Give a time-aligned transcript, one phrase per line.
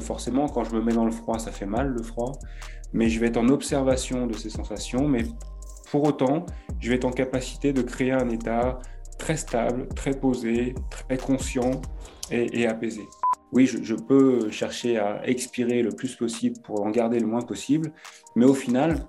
[0.00, 2.32] forcément, quand je me mets dans le froid, ça fait mal le froid,
[2.92, 5.24] mais je vais être en observation de ces sensations, mais
[5.90, 6.46] pour autant,
[6.80, 8.78] je vais être en capacité de créer un état
[9.18, 11.80] très stable, très posé, très conscient
[12.30, 13.06] et, apaisé.
[13.52, 17.92] Oui, je, peux chercher à expirer le plus possible pour en garder le moins possible,
[18.34, 19.06] mais au final,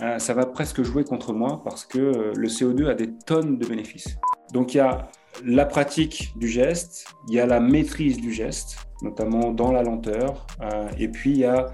[0.00, 3.58] euh, ça va presque jouer contre moi parce que euh, le CO2 a des tonnes
[3.58, 4.16] de bénéfices.
[4.52, 5.10] Donc il y a
[5.44, 10.46] la pratique du geste, il y a la maîtrise du geste, notamment dans la lenteur,
[10.62, 11.66] euh, et puis il y a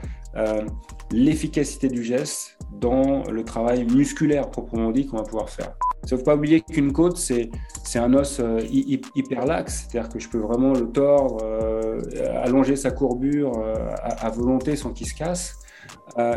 [1.13, 5.75] l'efficacité du geste dans le travail musculaire proprement dit qu'on va pouvoir faire.
[6.03, 7.51] Il ne faut pas oublier qu'une côte, c'est,
[7.97, 12.01] un os euh, hyper laxe, c'est-à-dire que je peux vraiment le tordre, euh,
[12.45, 15.55] allonger sa courbure euh, à, volonté sans qu'il se casse.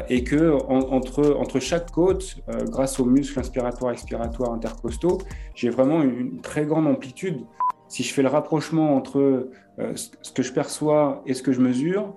[0.09, 5.19] Et que entre, entre chaque côte, grâce aux muscles inspiratoire-expiratoire intercostaux,
[5.55, 7.39] j'ai vraiment une, très grande amplitude.
[7.87, 9.49] Si je fais le rapprochement entre
[9.95, 12.15] ce que je perçois et ce que je mesure,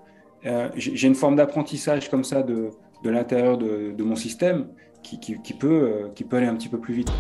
[0.74, 2.70] j'ai une forme d'apprentissage comme ça de,
[3.02, 4.66] de l'intérieur de, mon système
[5.02, 5.18] qui,
[5.58, 7.12] peut, qui peut aller un petit peu plus vite.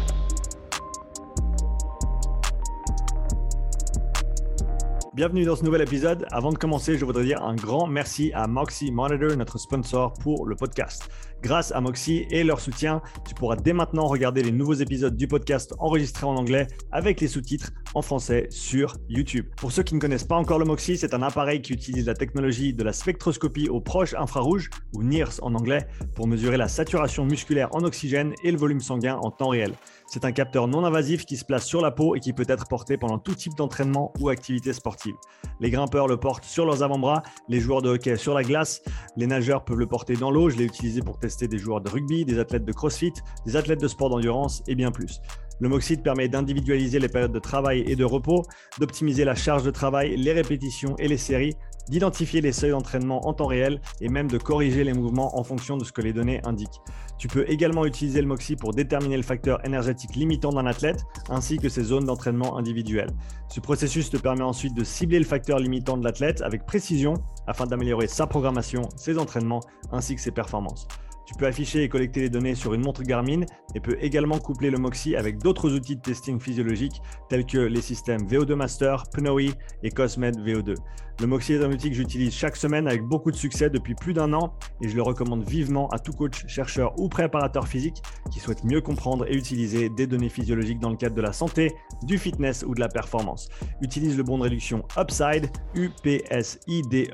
[5.22, 6.26] Bienvenue dans ce nouvel épisode.
[6.32, 10.48] Avant de commencer, je voudrais dire un grand merci à Moxie Monitor, notre sponsor pour
[10.48, 11.08] le podcast.
[11.42, 15.28] Grâce à Moxie et leur soutien, tu pourras dès maintenant regarder les nouveaux épisodes du
[15.28, 19.46] podcast enregistrés en anglais avec les sous-titres en français sur YouTube.
[19.56, 22.14] Pour ceux qui ne connaissent pas encore le Moxie, c'est un appareil qui utilise la
[22.14, 27.24] technologie de la spectroscopie au proche infrarouge, ou NIRS en anglais, pour mesurer la saturation
[27.26, 29.74] musculaire en oxygène et le volume sanguin en temps réel.
[30.12, 32.68] C'est un capteur non invasif qui se place sur la peau et qui peut être
[32.68, 35.14] porté pendant tout type d'entraînement ou activité sportive.
[35.58, 38.82] Les grimpeurs le portent sur leurs avant-bras, les joueurs de hockey sur la glace,
[39.16, 40.50] les nageurs peuvent le porter dans l'eau.
[40.50, 43.14] Je l'ai utilisé pour tester des joueurs de rugby, des athlètes de crossfit,
[43.46, 45.22] des athlètes de sport d'endurance et bien plus.
[45.60, 48.42] Le permet d'individualiser les périodes de travail et de repos,
[48.80, 51.54] d'optimiser la charge de travail, les répétitions et les séries,
[51.88, 55.76] d'identifier les seuils d'entraînement en temps réel et même de corriger les mouvements en fonction
[55.76, 56.80] de ce que les données indiquent.
[57.18, 61.58] Tu peux également utiliser le Moxie pour déterminer le facteur énergétique limitant d'un athlète ainsi
[61.58, 63.10] que ses zones d'entraînement individuelles.
[63.48, 67.14] Ce processus te permet ensuite de cibler le facteur limitant de l'athlète avec précision
[67.46, 69.60] afin d'améliorer sa programmation, ses entraînements
[69.92, 70.88] ainsi que ses performances.
[71.26, 73.42] Tu peux afficher et collecter les données sur une montre Garmin
[73.74, 77.80] et peux également coupler le Moxie avec d'autres outils de testing physiologique tels que les
[77.80, 80.74] systèmes VO2 Master, Pnoe et Cosmed VO2.
[81.20, 84.12] Le Moxie est un outil que j'utilise chaque semaine avec beaucoup de succès depuis plus
[84.12, 88.40] d'un an et je le recommande vivement à tout coach, chercheur ou préparateur physique qui
[88.40, 91.72] souhaite mieux comprendre et utiliser des données physiologiques dans le cadre de la santé,
[92.02, 93.48] du fitness ou de la performance.
[93.82, 97.10] Utilise le bon de réduction Upside, UPSIDE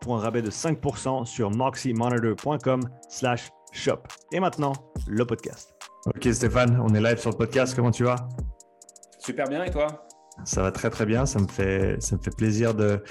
[0.00, 4.02] pour un rabais de 5% sur moxymonitor.com slash shop.
[4.32, 4.72] Et maintenant,
[5.06, 5.74] le podcast.
[6.06, 8.16] Ok Stéphane, on est live sur le podcast, comment tu vas?
[9.18, 10.06] Super bien et toi?
[10.44, 13.02] Ça va très très bien, ça me fait, ça me fait plaisir de,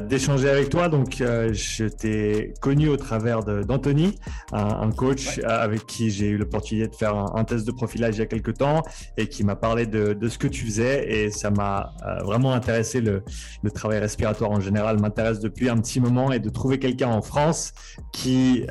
[0.00, 0.88] d'échanger avec toi.
[0.88, 4.18] Donc, euh, je t'ai connu au travers d'Anthony,
[4.52, 8.18] un, coach euh, avec qui j'ai eu l'opportunité de faire un, test de profilage il
[8.18, 8.82] y a quelques temps
[9.16, 11.92] et qui m'a parlé de, de, ce que tu faisais et ça m'a
[12.24, 13.00] vraiment intéressé.
[13.00, 13.22] Le,
[13.62, 17.22] le, travail respiratoire en général m'intéresse depuis un petit moment et de trouver quelqu'un en
[17.22, 17.72] France
[18.12, 18.66] qui,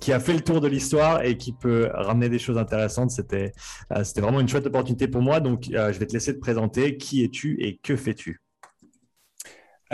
[0.00, 3.52] qui a fait le tour de l'histoire et qui peut ramener des choses intéressantes, c'était,
[4.02, 5.40] c'était vraiment une chouette opportunité pour moi.
[5.40, 6.96] Donc, je vais te laisser te présenter.
[6.96, 8.43] Qui es et que fais-tu?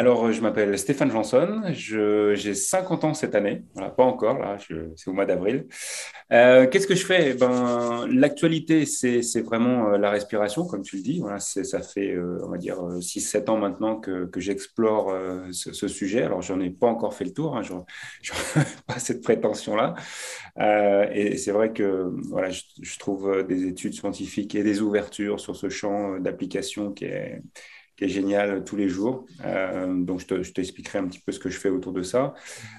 [0.01, 4.39] Alors, je m'appelle Stéphane Janson, j'ai 50 ans cette année, pas encore,
[4.97, 5.67] c'est au mois d'avril.
[6.33, 7.33] Euh, qu'est-ce que je fais?
[7.33, 11.21] Eh ben, L'actualité, c'est vraiment euh, la respiration, comme tu le dis.
[11.21, 15.15] Voilà, ça fait, euh, on va dire, 6-7 ans maintenant que, que j'explore
[15.53, 16.23] ce, sujet.
[16.23, 19.97] Alors, j'en ai pas encore fait le tour, hein, je n'ai pas cette prétention-là.
[21.13, 25.57] et c'est vrai que voilà, je, je, trouve des études scientifiques et des ouvertures sur
[25.57, 27.43] ce champ d'application qui est
[28.01, 29.27] qui est génial tous les jours.
[29.45, 32.33] Euh, donc, je t'expliquerai un petit peu ce que je fais autour de ça.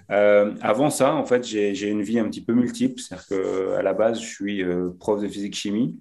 [0.10, 3.00] Euh, avant ça, en fait, j'ai une vie un petit peu multiple.
[3.00, 6.00] C'est-à-dire qu'à la base, je suis euh, prof de physique-chimie.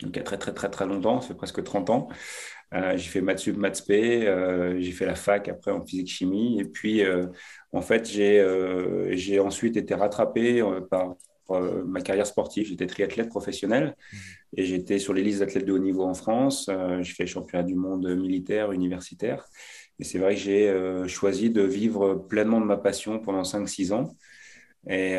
[0.00, 2.08] Donc, il y a très, très, très, très longtemps, ça fait presque 30 ans.
[2.72, 4.22] j'ai fait maths sup, maths p,
[4.78, 6.60] j'ai fait la fac après en physique-chimie.
[6.60, 7.02] Et puis,
[7.72, 11.14] en fait, j'ai ensuite été rattrapé par
[11.54, 12.66] euh, ma carrière sportive.
[12.66, 14.16] J'étais triathlète professionnel mmh.
[14.56, 16.68] et j'étais sur les listes d'athlètes de haut niveau en France.
[16.68, 19.46] Euh, j'ai fait le championnat du monde militaire, universitaire.
[19.98, 23.92] Et c'est vrai que j'ai euh, choisi de vivre pleinement de ma passion pendant 5-6
[23.92, 24.16] ans.
[24.88, 25.16] Et,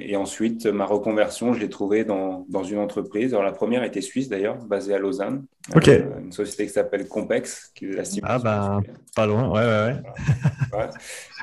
[0.00, 3.34] et, ensuite, ma reconversion, je l'ai trouvée dans, dans, une entreprise.
[3.34, 5.44] Alors, la première était suisse d'ailleurs, basée à Lausanne.
[5.74, 5.88] Ok.
[5.88, 8.80] une société qui s'appelle Compex, qui est la Ah, ben,
[9.14, 10.88] pas loin, ouais, ouais, ouais.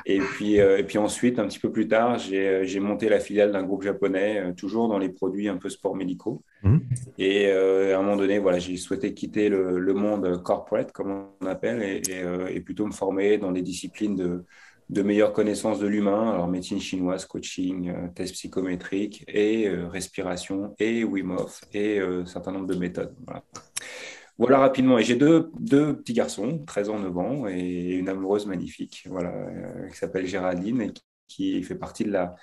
[0.06, 3.20] Et puis, euh, et puis ensuite, un petit peu plus tard, j'ai euh, monté la
[3.20, 6.42] filiale d'un groupe japonais, euh, toujours dans les produits un peu sport médicaux.
[6.62, 6.80] Mhm.
[7.18, 11.46] Et à un moment donné, voilà, j'ai souhaité quitter le, le, monde corporate, comme on
[11.46, 12.02] appelle, et,
[12.54, 14.44] et, plutôt me former dans des disciplines de,
[14.90, 20.74] de meilleures connaissances de l'humain, alors médecine chinoise, coaching, euh, test psychométrique et euh, respiration
[20.78, 21.36] et Wim
[21.72, 23.14] et un certain nombre de méthodes.
[24.38, 24.58] Voilà.
[24.58, 24.98] rapidement.
[24.98, 29.32] Et j'ai deux, deux, petits garçons, 13 ans, 9 ans, et une amoureuse magnifique, voilà,
[29.90, 30.92] qui s'appelle Géraldine et
[31.28, 32.34] qui fait partie de la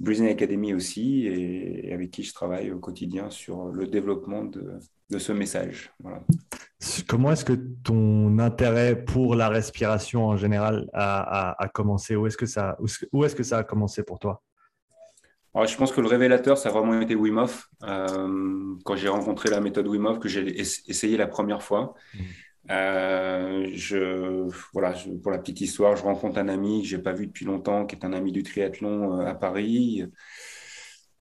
[0.00, 4.78] Breathing Academy aussi, et, avec qui je travaille au quotidien sur le développement de,
[5.10, 5.92] de ce message.
[7.08, 12.16] Comment est-ce que ton intérêt pour la respiration en général a, a, commencé?
[12.16, 12.76] Où est-ce que, ça,
[13.12, 14.42] où est-ce que ça a commencé pour toi?
[15.54, 17.68] Alors, Je pense que le révélateur, ça a vraiment été Wim Hof.
[17.84, 22.18] Euh, quand j'ai rencontré la méthode Wim Hof, que j'ai essayé la première fois, mmh.
[22.70, 27.12] euh, je, voilà, pour la petite histoire, je rencontre un ami que je n'ai pas
[27.12, 30.04] vu depuis longtemps, qui est un ami du triathlon euh, à Paris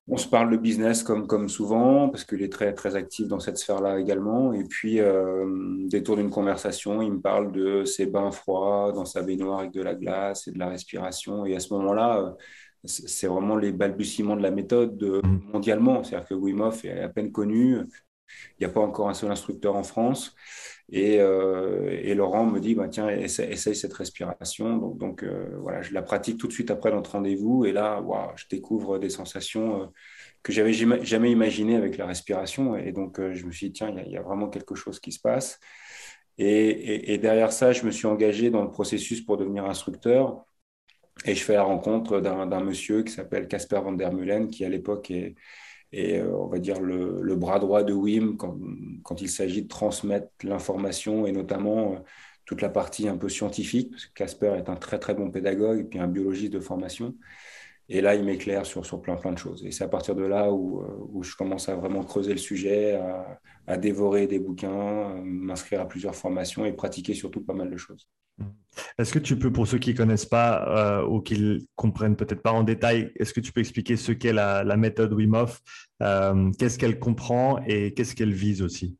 [0.07, 3.39] on se parle de business comme, comme souvent, parce qu'il est très, très actif dans
[3.39, 4.51] cette sphère-là également.
[4.53, 5.45] Et puis, euh,
[5.88, 9.81] détour d'une conversation, il me parle de ses bains froids dans sa baignoire avec de
[9.81, 11.45] la glace et de la respiration.
[11.45, 12.31] Et à ce moment-là, euh,
[12.83, 15.51] c'est vraiment les balbutiements de la méthode mmh.
[15.53, 16.03] mondialement.
[16.03, 17.77] C'est-à-dire que Wim Hof est à peine connu.
[18.59, 20.35] Il n'y a pas encore un seul instructeur en France.
[20.91, 24.77] Euh, et, Laurent me dit, bah, tiens, essaye, cette respiration.
[24.77, 27.65] Donc, euh, voilà, je la pratique tout de suite après notre rendez-vous.
[27.65, 28.03] Et là,
[28.35, 29.85] je découvre des sensations euh,
[30.44, 32.75] que j'avais jamais imaginées avec la respiration.
[32.75, 35.19] Et donc, je me suis dit, tiens, il y, a vraiment quelque chose qui se
[35.19, 35.59] passe.
[36.38, 40.45] Et, derrière ça, je me suis engagé dans le processus pour devenir instructeur.
[41.25, 44.69] Et je fais la rencontre d'un monsieur qui s'appelle Casper van der Meulen, qui à
[44.69, 45.36] l'époque est,
[45.94, 50.28] et euh, on va dire le, bras droit de Wim quand, il s'agit de transmettre
[50.44, 51.98] l'information et notamment euh,
[52.45, 55.80] toute la partie un peu scientifique, parce que Casper est un très très bon pédagogue
[55.80, 57.16] et puis un biologiste de formation.
[57.94, 59.63] Et là, il m'éclaire sur, sur plein, plein de choses.
[59.63, 62.40] Et c'est à partir de là où, euh, où, je commence à vraiment creuser le
[62.40, 63.00] sujet,
[63.68, 68.10] à, dévorer des bouquins, m'inscrire à plusieurs formations et pratiquer surtout pas mal de choses.
[68.98, 72.16] Est-ce que tu peux, pour ceux qui ne connaissent pas euh, ou qui ne comprennent
[72.16, 75.46] peut-être pas en détail, est-ce que tu peux expliquer ce qu'est la, méthode Wim
[76.01, 78.98] euh, qu'est-ce qu'elle comprend et qu'est-ce qu'elle vise aussi?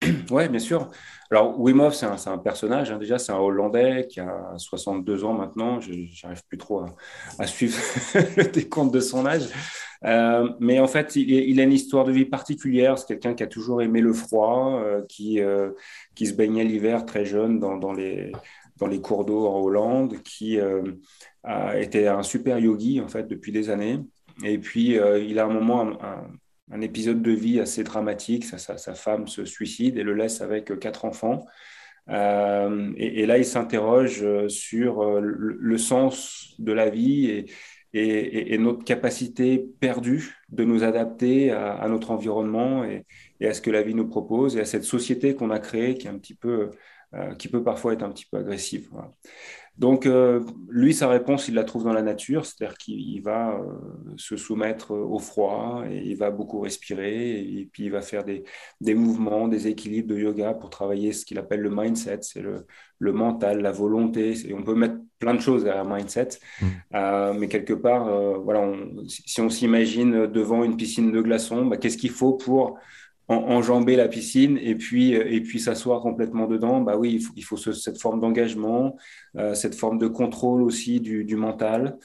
[0.30, 0.88] Oui, bien sûr.
[1.30, 2.90] Alors, Wim Hof, c'est un, personnage.
[2.90, 2.98] Hein.
[2.98, 5.80] déjà, c'est un Hollandais qui a 62 ans maintenant.
[5.80, 6.84] Je n'arrive plus trop
[7.38, 7.76] à, suivre
[8.36, 9.48] le décompte de son âge.
[10.04, 12.98] Euh, mais en fait, il, a une histoire de vie particulière.
[12.98, 15.70] C'est quelqu'un qui a toujours aimé le froid, euh, qui, euh,
[16.14, 18.30] qui se baignait l'hiver très jeune dans, dans, les,
[18.76, 20.58] dans les cours d'eau en Hollande, qui
[21.42, 24.00] a été un super yogi en fait depuis des années.
[24.44, 25.98] Et puis, il a un moment
[26.80, 28.44] épisode de vie assez dramatique.
[28.44, 31.46] Sa, femme se suicide et le laisse avec quatre enfants.
[32.08, 37.26] Euh, et, là, il s'interroge euh, sur euh, le, sens de la vie
[37.92, 43.04] et, et, notre capacité perdue de nous adapter à, notre environnement et,
[43.44, 46.06] à ce que la vie nous propose et à cette société qu'on a créée qui
[46.06, 46.70] est un petit peu,
[47.38, 48.90] qui peut parfois être un petit peu agressive.
[49.78, 50.40] Donc, euh,
[50.70, 53.74] lui, sa réponse, il la trouve dans la nature, c'est-à-dire qu'il va euh,
[54.16, 58.44] se soumettre au froid et il va beaucoup respirer et, puis il va faire des,
[58.80, 62.66] des, mouvements, des équilibres de yoga pour travailler ce qu'il appelle le mindset, c'est le,
[62.98, 64.34] le, mental, la volonté.
[64.48, 66.28] Et on peut mettre plein de choses derrière mindset,
[66.60, 66.66] mmh.
[66.94, 68.72] euh, mais quelque part, voilà,
[69.06, 72.78] si on s'imagine devant une piscine de glaçons, bah, qu'est-ce qu'il faut pour
[73.28, 77.56] enjamber la piscine et puis, euh, et puis s'asseoir complètement dedans, bah oui, il faut,
[77.56, 78.96] cette forme d'engagement,
[79.36, 81.98] euh, cette forme de contrôle aussi du, mental.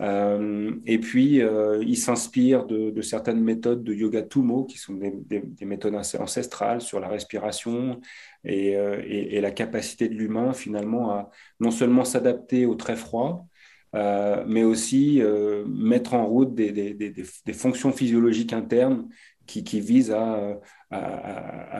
[0.00, 1.40] Euh, et puis,
[1.82, 7.00] il s'inspire de, certaines méthodes de yoga Tumo, qui sont des, des, méthodes ancestrales sur
[7.00, 8.00] la respiration
[8.44, 13.48] et, et la capacité de l'humain finalement à non seulement s'adapter au très froid,
[13.92, 15.20] mais aussi
[15.66, 19.08] mettre en route des, fonctions physiologiques internes
[19.48, 20.60] qui, vise à,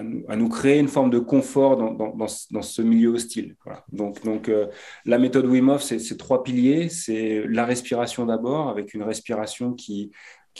[0.03, 3.57] nous, créer une forme de confort dans, ce milieu hostile.
[3.93, 4.67] Donc, euh,
[5.05, 6.89] la méthode Wim Hof, c'est trois piliers.
[6.89, 10.11] C'est la respiration d'abord, avec une respiration qui,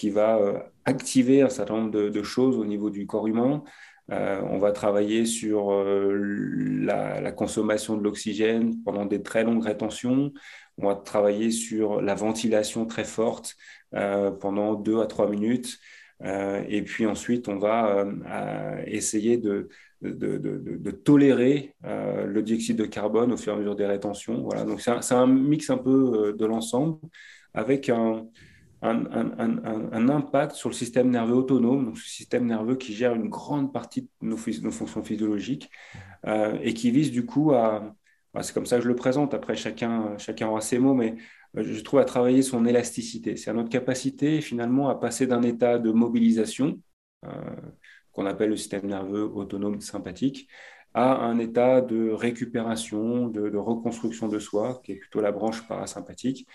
[0.05, 3.65] va euh, activer un certain nombre de, choses au niveau du corps humain.
[4.11, 10.33] Euh, on va travailler sur la, consommation de l'oxygène pendant des très longues rétentions.
[10.77, 13.57] On va travailler sur la ventilation très forte
[13.91, 15.79] pendant deux à trois minutes.
[16.25, 19.69] Euh, et puis ensuite, on va euh, essayer de,
[21.05, 24.43] tolérer euh, le dioxyde de carbone au fur et à mesure des rétentions.
[24.43, 24.65] Voilà.
[24.65, 26.99] Donc c'est un, mix un peu de l'ensemble
[27.55, 28.27] avec un,
[28.83, 34.03] impact sur le système nerveux autonome, donc ce système nerveux qui gère une grande partie
[34.03, 35.71] de nos, fonctions physiologiques
[36.27, 37.97] et qui vise du coup à,
[38.43, 41.17] c'est comme ça que je le présente, après chacun, chacun aura ses mots, mais
[41.63, 43.37] je trouve, à travailler son élasticité.
[43.37, 46.81] C'est à notre capacité finalement à passer d'un état de mobilisation,
[47.25, 47.31] euh,
[48.13, 50.49] qu'on appelle le système nerveux autonome sympathique,
[50.95, 56.47] à un état de récupération, de, reconstruction de soi, qui est plutôt la branche parasympathique,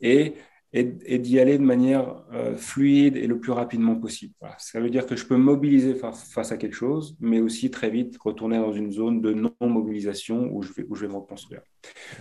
[0.00, 0.34] et,
[0.72, 4.34] et, d'y aller de manière euh, fluide et le plus rapidement possible.
[4.58, 8.16] Ça veut dire que je peux mobiliser face, à quelque chose, mais aussi très vite
[8.18, 11.62] retourner dans une zone de non-mobilisation où, je vais, où je vais me reconstruire.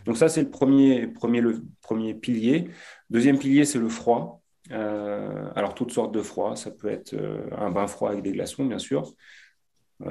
[0.05, 2.69] Donc ça, c'est le premier, premier, le premier pilier.
[3.11, 4.41] Deuxième pilier, c'est le froid.
[4.71, 6.55] Euh, alors, toutes sortes de froid.
[6.55, 9.13] Ça peut être euh, un bain froid avec des glaçons, bien sûr.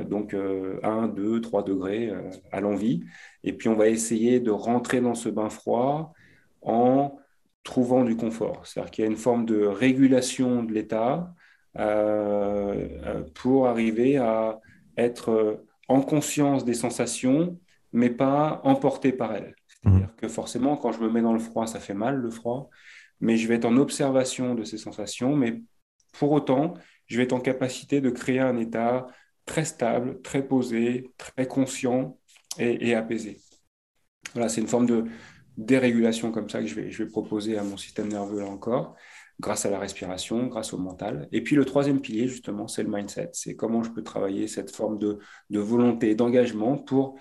[0.07, 2.13] Donc 1, 2, 3 degrés
[2.53, 3.05] à l'envie.
[3.43, 6.13] Et puis on va essayer de rentrer dans ce bain froid
[6.61, 7.18] en
[7.69, 8.67] trouvant du confort.
[8.67, 11.35] C'est-à-dire qu'il y a une forme de régulation de l'état
[13.35, 14.59] pour arriver à
[14.97, 17.61] être en conscience des sensations,
[17.93, 19.55] mais pas emporté par elles.
[19.67, 20.17] C'est-à-dire mmh.
[20.17, 22.71] que forcément, quand je me mets dans le froid, ça fait mal, le froid,
[23.21, 25.61] mais je vais être en observation de ces sensations, mais
[26.13, 26.73] pour autant,
[27.05, 29.07] je vais être en capacité de créer un état
[29.45, 32.19] très stable, très posé, très conscient
[32.59, 33.39] et, apaisé.
[34.33, 35.05] Voilà, c'est une forme de
[35.59, 38.95] dérégulation comme ça que je vais, proposer à mon système nerveux là encore,
[39.41, 41.29] grâce à la respiration, grâce au mental.
[41.33, 43.31] Et puis le troisième pilier, justement, c'est le mindset.
[43.33, 45.19] C'est comment je peux travailler cette forme de,
[45.51, 47.19] volonté, d'engagement pour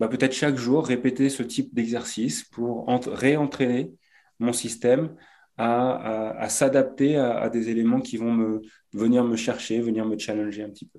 [0.00, 3.92] bah, peut-être chaque jour répéter ce type d'exercice pour réentraîner
[4.38, 5.14] mon système
[5.56, 8.62] à, s'adapter à, des éléments qui vont me,
[8.92, 10.98] venir me chercher, venir me challenger un petit peu.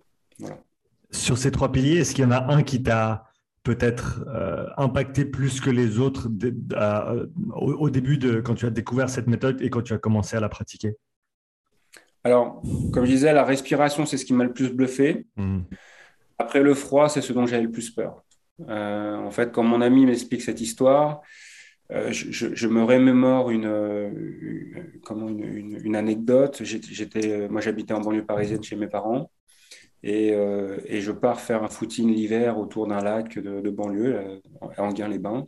[1.12, 3.26] Sur ces trois piliers, est-ce qu'il y en a un qui t'a
[3.66, 6.30] peut-être euh, impacté plus que les autres
[7.56, 10.40] au, début de quand tu as découvert cette méthode et quand tu as commencé à
[10.40, 10.94] la pratiquer?
[12.24, 12.62] Alors,
[12.94, 15.26] comme je disais, la respiration, c'est ce qui m'a le plus bluffé.
[15.36, 15.62] Mmh.
[16.38, 18.24] Après, le froid, c'est ce dont j'avais le plus peur.
[18.70, 21.22] Euh, en fait, quand mon ami m'explique cette histoire,
[21.92, 24.10] euh, je, me remémore une, euh,
[25.12, 26.62] une, une, anecdote.
[26.64, 29.30] J'étais, euh, moi, j'habitais en banlieue parisienne chez mes parents.
[30.04, 30.30] Et,
[30.86, 34.42] et je pars faire un footing l'hiver autour d'un lac de, banlieue,
[34.78, 35.48] à Anguin-les-Bains.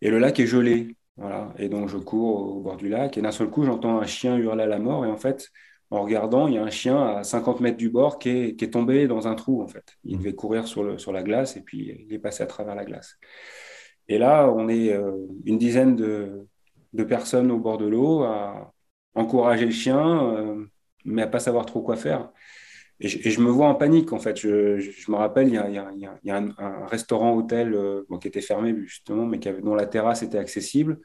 [0.00, 0.96] Et le lac est gelé.
[1.16, 1.52] Voilà.
[1.58, 3.18] Et donc, je cours au bord du lac.
[3.18, 5.04] Et d'un seul coup, j'entends un chien hurler à la mort.
[5.04, 5.50] Et en fait,
[5.90, 9.08] en regardant, il y a un chien à 50 mètres du bord qui est, tombé
[9.08, 9.96] dans un trou, en fait.
[10.04, 13.18] Il devait courir sur, la glace et puis il est passé à travers la glace.
[14.08, 15.12] Et là, on est euh,
[15.44, 16.46] une dizaine de,
[17.04, 18.72] personnes au bord de l'eau à
[19.14, 20.64] encourager le chien, euh,
[21.04, 22.30] mais à pas savoir trop quoi faire.
[23.02, 24.38] Et je, me vois en panique, en fait.
[24.38, 29.74] Je, me rappelle, il y a, un, restaurant-hôtel euh, qui était fermé, justement, mais dont
[29.74, 30.98] la terrasse était accessible.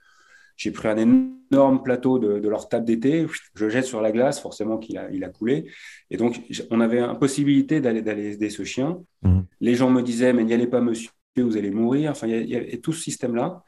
[0.58, 3.26] J'ai pris un énorme plateau de, leur table d'été,
[3.56, 5.70] je jette sur la glace, forcément qu'il a, il a coulé.
[6.10, 9.00] Et donc, on avait impossibilité d'aller aider ce chien.
[9.22, 9.42] Mmh.
[9.62, 12.12] Les gens me disaient, mais n'y allez pas, monsieur, vous allez mourir.
[12.12, 13.64] Enfin, il y, a tout ce système-là.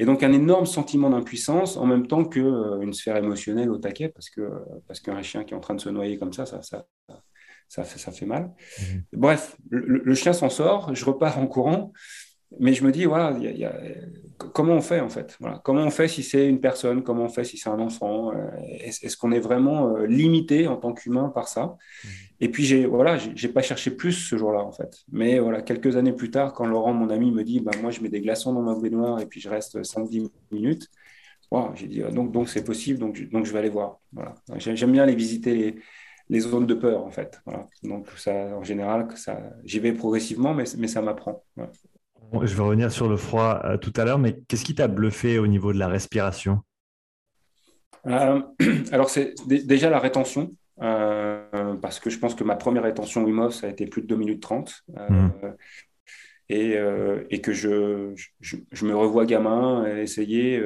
[0.00, 4.08] Et donc, un énorme sentiment d'impuissance en même temps qu'une euh, sphère émotionnelle au taquet,
[4.08, 4.48] parce que
[4.86, 6.86] parce qu'un chien qui est en train de se noyer comme ça, ça, ça,
[7.68, 8.50] ça, fait, ça fait mal.
[8.80, 9.02] Mhm.
[9.12, 11.92] Bref, le, chien s'en sort, je repars en courant,
[12.58, 13.74] mais je me dis, voilà, y a,
[14.38, 15.36] comment on fait en fait?
[15.38, 15.60] Voilà.
[15.62, 17.02] Comment on fait si c'est une personne?
[17.02, 18.32] Comment on fait si c'est un enfant?
[18.32, 18.48] Euh,
[18.80, 21.76] Est-ce qu'on est vraiment euh, limité en tant qu'humain par ça?
[22.04, 22.10] Mhm.
[22.40, 25.04] Et puis, j'ai voilà, j'ai pas cherché plus ce jour-là, en fait.
[25.12, 28.00] Mais voilà, quelques années plus tard, quand Laurent, mon ami, me dit, bah, moi, je
[28.00, 30.88] mets des glaçons dans ma baignoire et puis je reste 5-10 minutes,
[31.74, 34.00] j'ai dit, donc, donc c'est possible, donc, donc je vais aller voir.
[34.12, 34.34] Voilà.
[34.56, 35.76] J'aime bien aller visiter les,
[36.40, 37.40] zones de peur, en fait.
[37.44, 37.66] Voilà.
[37.82, 41.42] Donc, ça, en général, ça, j'y vais progressivement, mais, mais ça m'apprend.
[42.42, 45.38] Je vais revenir sur le froid euh, tout à l'heure, mais qu'est-ce qui t'a bluffé
[45.38, 46.60] au niveau de la respiration?
[48.06, 48.42] Euh,
[48.92, 50.50] Alors, c'est déjà la rétention.
[50.80, 54.06] Euh, parce que je pense que ma première rétention Wim ça a été plus de
[54.06, 54.84] 2 minutes 30.
[54.96, 55.32] Euh, mmh.
[56.50, 60.56] Et, euh, et, que je, je, me revois gamin essayer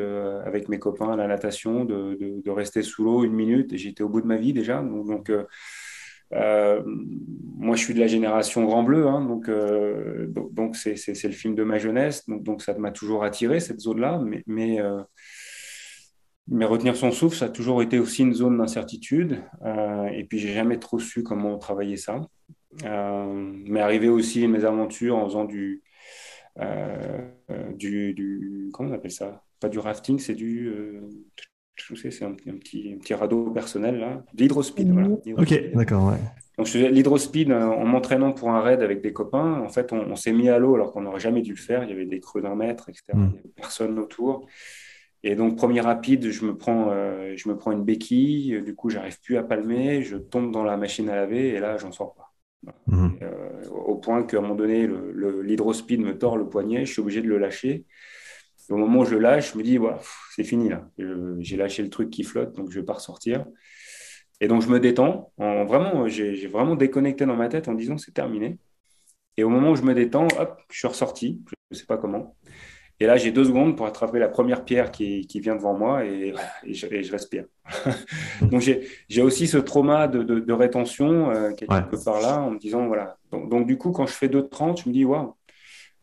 [0.44, 3.72] avec mes copains à la natation de, de, rester sous l'eau une minute.
[3.72, 4.80] Et j'étais au bout de ma vie déjà.
[4.80, 5.32] Donc, donc
[6.30, 9.50] moi, je suis de la génération Grand Bleu, hein, donc
[10.52, 12.28] donc c'est le film de ma jeunesse.
[12.28, 14.80] Donc, donc ça m'a toujours attiré cette zone-là, mais,
[16.48, 19.42] mais retenir son souffle, ça a toujours été aussi une zone d'incertitude.
[19.64, 22.20] Euh, et puis, j'ai jamais trop su comment travailler ça.
[22.84, 25.82] Euh, mais arrivé aussi mes aventures en faisant du,
[26.58, 27.28] euh,
[27.74, 29.42] du, du, Comment on appelle ça?
[29.60, 30.72] Pas du rafting, c'est du.
[31.76, 34.24] je sais, c'est un, petit, petit radeau personnel, là.
[34.34, 35.08] L'hydrospeed, voilà.
[35.36, 36.18] Ok, d'accord, ouais.
[36.58, 39.60] Donc, je faisais l'hydrospeed en m'entraînant pour un raid avec des copains.
[39.60, 41.82] En fait, on, s'est mis à l'eau alors qu'on n'aurait jamais dû le faire.
[41.84, 43.04] Il y avait des creux d'un mètre, etc.
[43.14, 43.28] Hmm.
[43.30, 44.46] Il n'y avait personne autour.
[45.24, 48.90] Et donc, premier rapide, je me prends, euh, je me prends une béquille, du coup,
[48.90, 52.14] j'arrive plus à palmer, je tombe dans la machine à laver et là, j'en sors
[52.14, 52.31] pas.
[52.86, 53.18] Mhm.
[53.22, 54.88] Euh, au point qu'à un moment donné,
[55.42, 57.84] l'hydrospeed me tord le poignet, je suis obligé de le lâcher.
[58.70, 60.00] au moment où je lâche, je me dis, voilà,
[60.34, 60.88] c'est fini là.
[61.40, 63.44] J'ai lâché le truc qui flotte, donc je vais pas ressortir.
[64.40, 65.32] Et donc, je me détends.
[65.38, 68.58] En, vraiment, j'ai vraiment déconnecté dans ma tête en disant, c'est terminé.
[69.36, 71.96] Et au moment où je me détends, hop, je suis ressorti, je ne sais pas
[71.96, 72.36] comment.
[73.02, 76.04] Et là, j'ai deux secondes pour attraper la première pierre qui, qui vient devant moi
[76.04, 76.32] et,
[76.62, 77.46] et, je, et je, respire.
[78.42, 82.04] donc, j'ai aussi ce trauma de, de, de rétention euh, quelque ouais.
[82.04, 83.18] part là en me disant, voilà.
[83.32, 85.34] Donc, donc, du coup, quand je fais 2,30, je me dis, waouh,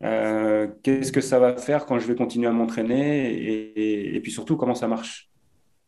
[0.03, 4.33] euh, qu'est-ce que ça va faire quand je vais continuer à m'entraîner et, et, puis
[4.33, 5.29] surtout, comment ça marche?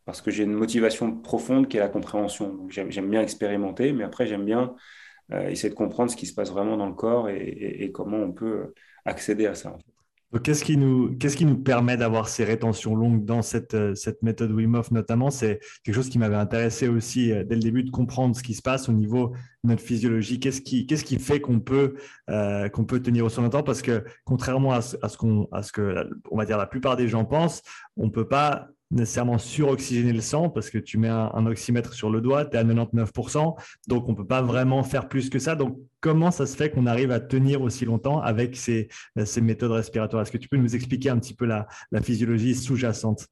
[0.06, 2.66] Parce que j'ai une motivation profonde qui est la compréhension.
[2.70, 4.74] J'aime bien expérimenter, mais après, j'aime bien
[5.30, 8.16] euh, essayer de comprendre ce qui se passe vraiment dans le corps et, et comment
[8.16, 8.72] on peut
[9.04, 9.72] accéder à ça.
[9.74, 9.91] En fait.
[10.38, 14.22] Qu'est-ce qui nous, qu'est-ce qui nous permet d'avoir ces rétentions longues dans cette, euh, cette
[14.22, 15.30] méthode Wim Hof notamment?
[15.30, 18.54] C'est quelque chose qui m'avait intéressé aussi euh, dès le début de comprendre ce qui
[18.54, 20.40] se passe au niveau de notre physiologie.
[20.40, 21.96] Qu'est-ce qui, qu'est-ce qui fait qu'on peut,
[22.30, 23.62] euh, qu'on peut tenir aussi longtemps?
[23.62, 26.66] Parce que contrairement à ce, à ce, qu'on, à ce que, on va dire, la
[26.66, 27.62] plupart des gens pensent,
[27.98, 31.92] on ne peut pas nécessairement suroxygéner le sang parce que tu mets un, un oxymètre
[31.94, 33.56] sur le doigt, tu es à 99%,
[33.88, 35.56] donc on ne peut pas vraiment faire plus que ça.
[35.56, 38.88] Donc, comment ça se fait qu'on arrive à tenir aussi longtemps avec ces,
[39.24, 40.22] ces méthodes respiratoires?
[40.22, 43.28] Est-ce que tu peux nous expliquer un petit peu la, la physiologie sous-jacente?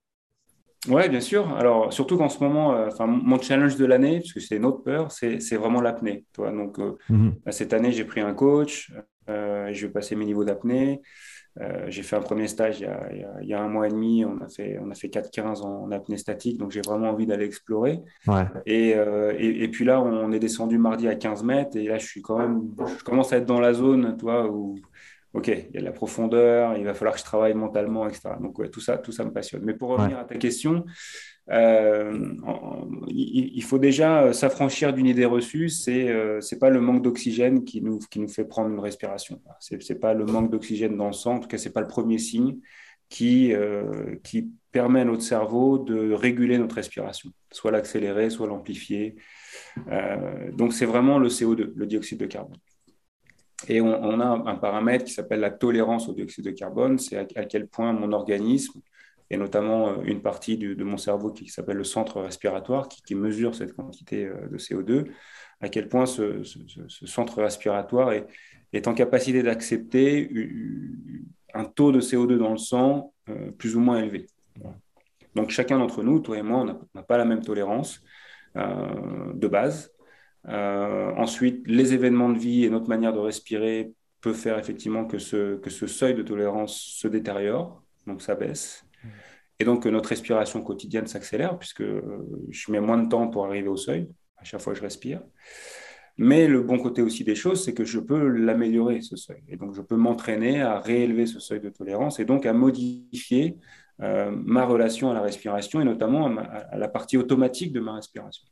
[0.88, 1.54] Oui, bien sûr.
[1.56, 4.82] Alors, surtout qu'en ce moment, euh, mon challenge de l'année, parce que c'est une autre
[4.82, 6.24] peur, c'est vraiment l'apnée.
[6.38, 7.52] Donc, euh, mm -hmm.
[7.52, 8.90] cette année, j'ai pris un coach,
[9.28, 11.00] euh, je vais passer mes niveaux d'apnée.
[11.60, 13.60] Euh, j'ai fait un premier stage il y, a, il, y a, il y, a,
[13.60, 14.24] un mois et demi.
[14.24, 17.44] On a fait, on a fait 4-15 en apnée statique, donc j'ai vraiment envie d'aller
[17.44, 18.00] explorer.
[18.26, 18.44] Ouais.
[18.66, 21.98] Et, euh, et, et, puis là, on est descendu mardi à 15 mètres, et là,
[21.98, 24.76] je suis quand même, je commence à être dans la zone, toi, où
[25.32, 28.30] ok, il y a de la profondeur, il va falloir que je travaille mentalement, etc.
[28.40, 29.62] Donc ouais, tout ça, tout ça me passionne.
[29.64, 30.22] Mais pour revenir ouais.
[30.22, 30.84] à ta question,
[31.50, 32.34] euh,
[33.08, 37.82] il faut déjà s'affranchir d'une idée reçue, c'est euh, c'est pas le manque d'oxygène qui
[37.82, 39.40] nous, qui nous fait prendre une respiration.
[39.58, 42.18] C'est pas le manque d'oxygène dans le sang, en tout cas c'est pas le premier
[42.18, 42.58] signe
[43.10, 49.16] qui, euh, qui permet à notre cerveau de réguler notre respiration, soit l'accélérer, soit l'amplifier.
[49.88, 52.56] Euh, donc c'est vraiment le CO2, le dioxyde de carbone.
[53.68, 57.44] Et on, a un paramètre qui s'appelle la tolérance au dioxyde de carbone, c'est à
[57.44, 58.80] quel point mon organisme
[59.30, 63.54] et notamment euh, une partie de mon cerveau qui, s'appelle le centre respiratoire, qui, mesure
[63.54, 65.06] cette quantité euh, de CO2,
[65.60, 68.26] à quel point ce, ce, ce centre respiratoire est,
[68.86, 70.30] en capacité d'accepter
[71.54, 74.26] un taux de CO2 dans le sang euh, plus ou moins élevé.
[75.34, 76.64] Donc chacun d'entre nous, toi et moi,
[76.94, 78.02] n'a pas la même tolérance
[78.56, 79.92] de base.
[80.44, 85.86] Ensuite, les événements de vie et notre manière de respirer peut faire effectivement que ce
[85.86, 88.84] seuil de tolérance se détériore, donc ça baisse.
[89.60, 93.76] Et donc, notre respiration quotidienne s'accélère puisque je mets moins de temps pour arriver au
[93.76, 95.20] seuil à chaque fois que je respire.
[96.16, 99.42] Mais le bon côté aussi des choses, c'est que je peux l'améliorer, ce seuil.
[99.48, 103.56] Et donc, je peux m'entraîner à réélever ce seuil de tolérance et donc à modifier
[104.02, 108.46] euh, ma relation à la respiration et notamment à, la partie automatique de ma respiration.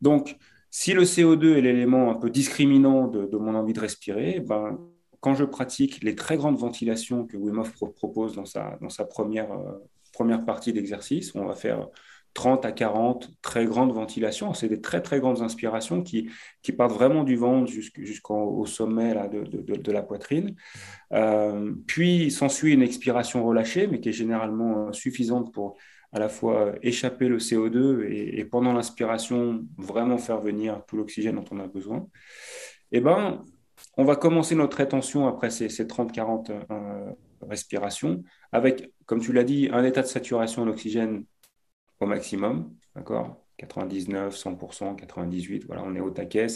[0.00, 0.36] Donc,
[0.70, 4.78] si le CO2 est l'élément un peu discriminant de, mon envie de respirer, ben,
[5.20, 9.04] quand je pratique les très grandes ventilations que Wim Hof propose dans sa, dans sa
[9.04, 9.78] première, euh,
[10.12, 11.88] première partie d'exercice, on va faire
[12.34, 14.54] 30 à 40 très grandes ventilations.
[14.54, 16.30] C'est des très, très grandes inspirations qui,
[16.62, 20.54] qui partent vraiment du ventre jusqu'au sommet là, de, de, la poitrine.
[21.12, 25.76] Euh, puis s'ensuit une expiration relâchée, mais qui est généralement suffisante pour
[26.12, 31.44] à la fois échapper le CO2 et, pendant l'inspiration, vraiment faire venir tout l'oxygène dont
[31.50, 32.06] on a besoin.
[32.92, 33.42] Eh ben,
[33.96, 37.12] on va commencer notre rétention après ces, ces 30-40 euh,
[37.52, 41.24] respirations avec, comme tu l'as dit, un état de saturation en oxygène
[42.00, 43.38] au maximum, d'accord?
[43.58, 46.46] 99, 100%, 98, voilà, on est au taquet.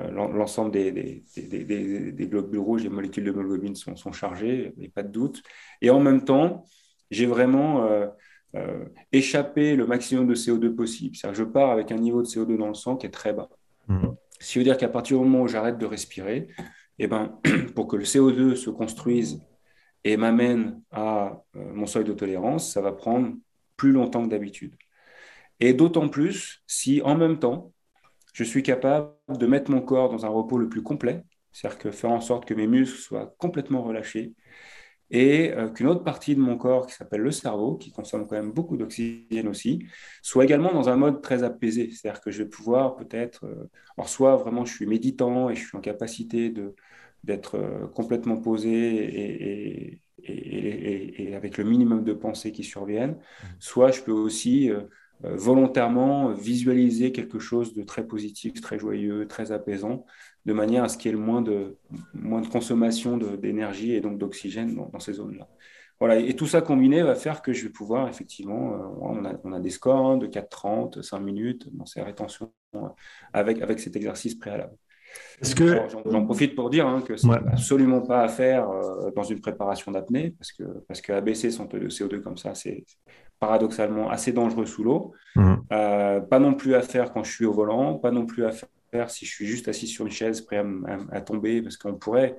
[0.00, 4.72] Euh, L'ensemble des, des, des, des, globules rouges, les molécules de d'hémoglobine sont, sont chargées,
[4.76, 5.42] il n'y a pas de doute.
[5.80, 6.64] Et en même temps,
[7.10, 8.06] j'ai vraiment euh,
[8.56, 11.14] euh, échappé le maximum de CO2 possible.
[11.14, 13.32] C'est-à-dire que je pars avec un niveau de CO2 dans le sang qui est très
[13.32, 13.48] bas.
[13.88, 14.08] Mmh.
[14.40, 16.48] Ce qui veut dire qu'à partir du moment où j'arrête de respirer,
[16.98, 17.38] eh ben,
[17.74, 19.40] pour que le CO2 se construise
[20.06, 23.34] et m'amène à euh, mon seuil de tolérance, ça va prendre
[23.76, 24.76] plus longtemps que d'habitude.
[25.58, 27.72] Et d'autant plus si en même temps,
[28.32, 31.90] je suis capable de mettre mon corps dans un repos le plus complet, c'est-à-dire que
[31.90, 34.34] faire en sorte que mes muscles soient complètement relâchés,
[35.10, 38.36] et euh, qu'une autre partie de mon corps qui s'appelle le cerveau, qui consomme quand
[38.36, 39.86] même beaucoup d'oxygène aussi,
[40.22, 41.90] soit également dans un mode très apaisé.
[41.90, 45.66] C'est-à-dire que je vais pouvoir peut-être, euh, alors soit vraiment je suis méditant et je
[45.66, 46.76] suis en capacité de,
[47.26, 53.16] d'être euh, complètement posé et, et, et, et, avec le minimum de pensées qui surviennent,
[53.16, 53.46] mmh.
[53.58, 54.82] soit je peux aussi euh,
[55.24, 60.04] euh, volontairement visualiser quelque chose de très positif, très joyeux, très apaisant,
[60.44, 61.78] de manière à ce qu'il y ait le moins de,
[62.12, 65.48] moins de consommation d'énergie et donc d'oxygène dans, dans, ces zones-là.
[66.00, 69.32] Voilà, et tout ça combiné va faire que je vais pouvoir effectivement, euh, on, a,
[69.44, 72.80] on, a, des scores hein, de 4,30, 5 minutes dans ces rétentions euh,
[73.32, 74.76] avec, avec cet exercice préalable.
[75.54, 78.68] Que j'en profite pour dire hein, que c'est absolument pas à faire
[79.14, 82.84] dans une préparation d'apnée parce que parce qu'abaisser son taux de CO2 comme ça, c'est
[83.38, 85.12] paradoxalement assez dangereux sous l'eau.
[85.34, 85.54] Mmh.
[85.68, 89.10] pas non plus à faire quand je suis au volant, pas non plus à faire
[89.10, 90.64] si je suis juste assis sur une chaise prêt
[91.12, 92.36] à tomber parce qu'on pourrait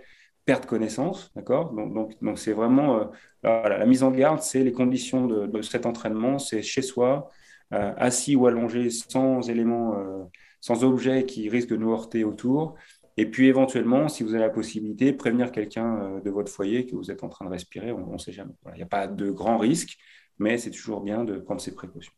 [0.48, 1.74] perte connaissance, d'accord?
[1.74, 3.12] Donc, donc, c'est vraiment
[3.46, 7.30] euh, la mise en garde, c'est les conditions de, cet entraînement, c'est chez soi,
[7.74, 10.24] euh, assis ou allongé, sans éléments, euh,
[10.62, 12.76] sans objets qui risquent de nous heurter autour.
[13.18, 17.10] Et puis éventuellement, si vous avez la possibilité, prévenir quelqu'un de votre foyer que vous
[17.10, 18.54] êtes en train de respirer, on ne sait jamais.
[18.74, 19.98] Il n'y a pas de grand risque,
[20.38, 22.14] mais c'est toujours bien de prendre ces précautions.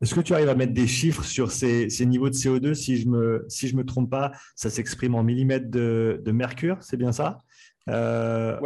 [0.00, 3.06] Est-ce que tu arrives à mettre des chiffres sur ces, niveaux de CO2 Si je
[3.06, 7.12] ne me, si me trompe pas, ça s'exprime en millimètres de, de mercure, c'est bien
[7.12, 7.38] ça?
[7.88, 8.58] Euh,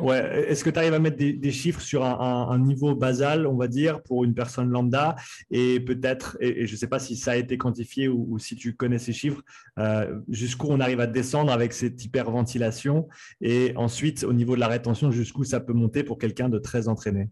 [0.00, 3.68] ouais, Est-ce que tu arrives à mettre des, chiffres sur un, niveau basal, on va
[3.68, 5.16] dire, pour une personne lambda
[5.50, 8.74] Et peut-être, et, je ne sais pas si ça a été quantifié ou, si tu
[8.74, 9.42] connais ces chiffres,
[9.78, 13.08] euh, jusqu'où on arrive à descendre avec cette hyperventilation
[13.40, 16.88] Et ensuite, au niveau de la rétention, jusqu'où ça peut monter pour quelqu'un de très
[16.88, 17.28] entraîné?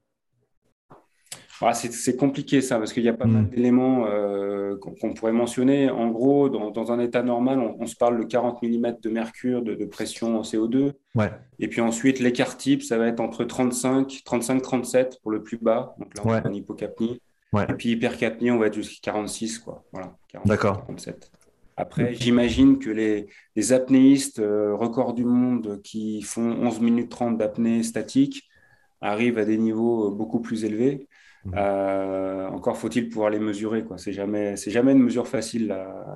[1.61, 3.49] Ah, c'est compliqué ça, parce qu'il y a pas mal hmm.
[3.49, 5.90] d'éléments euh, qu'on pourrait mentionner.
[5.90, 9.85] En gros, dans, un état normal, on, se parle de 40 mm de mercure de,
[9.85, 10.92] pression en CO2.
[11.14, 11.31] Ouais.
[11.59, 15.59] Et puis ensuite, l'écart type, ça va être entre 35, 35, 37 pour le plus
[15.59, 15.97] bas.
[15.99, 16.47] Donc là, on ouais.
[16.47, 17.21] en hypocapnie.
[17.57, 19.85] Et puis hypercapnie, on va être jusqu'à 46, quoi.
[19.92, 20.87] Voilà, D'accord.
[20.87, 21.31] 47.
[21.77, 27.38] Après, j'imagine que les, les apnéistes euh, records du monde qui font 11 minutes 30
[27.38, 28.49] d'apnée statique
[29.01, 31.09] arrivent à des niveaux beaucoup plus élevés.
[31.49, 31.55] Mmh.
[31.57, 33.85] Euh, encore faut-il pouvoir les mesurer.
[33.97, 36.15] Ce n'est jamais, jamais une mesure facile, la,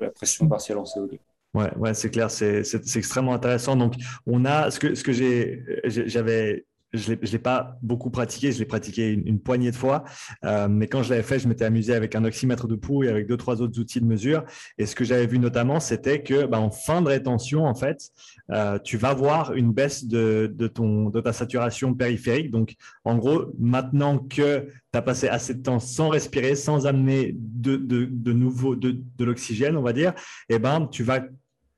[0.00, 1.18] la pression partielle en CO2.
[1.54, 2.62] Ouais, ouais c'est clair, c'est
[2.96, 3.76] extrêmement intéressant.
[3.76, 3.94] Donc,
[4.26, 8.64] on a ce que, ce que j'avais je ne l'ai pas beaucoup pratiqué, je l'ai
[8.64, 10.04] pratiqué une, poignée de fois,
[10.44, 13.08] euh, mais quand je l'avais fait, je m'étais amusé avec un oxymètre de pouls et
[13.08, 14.44] avec deux, trois autres outils de mesure.
[14.78, 18.10] Et ce que j'avais vu notamment, c'était que bah, en fin de rétention, en fait,
[18.50, 22.50] euh, tu vas voir une baisse de, de, ton, de ta saturation périphérique.
[22.50, 22.74] Donc,
[23.04, 27.76] en gros, maintenant que tu as passé assez de temps sans respirer, sans amener de,
[27.76, 30.12] de, nouveau de, de l'oxygène, on va dire,
[30.48, 31.22] eh ben, tu vas,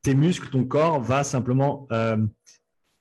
[0.01, 2.17] tes muscles, ton corps va simplement euh,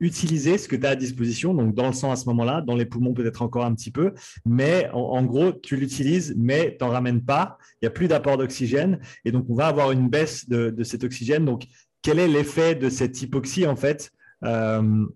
[0.01, 2.75] utiliser ce que tu as à disposition, donc dans le sang à ce moment-là, dans
[2.75, 4.13] les poumons peut-être encore un petit peu,
[4.45, 8.37] mais en, gros, tu l'utilises, mais tu n'en ramènes pas, il n'y a plus d'apport
[8.37, 11.45] d'oxygène, et donc on va avoir une baisse de, cet oxygène.
[11.45, 11.65] Donc,
[12.03, 14.11] quel est l'effet de cette hypoxie, en fait
[14.45, 15.07] euh,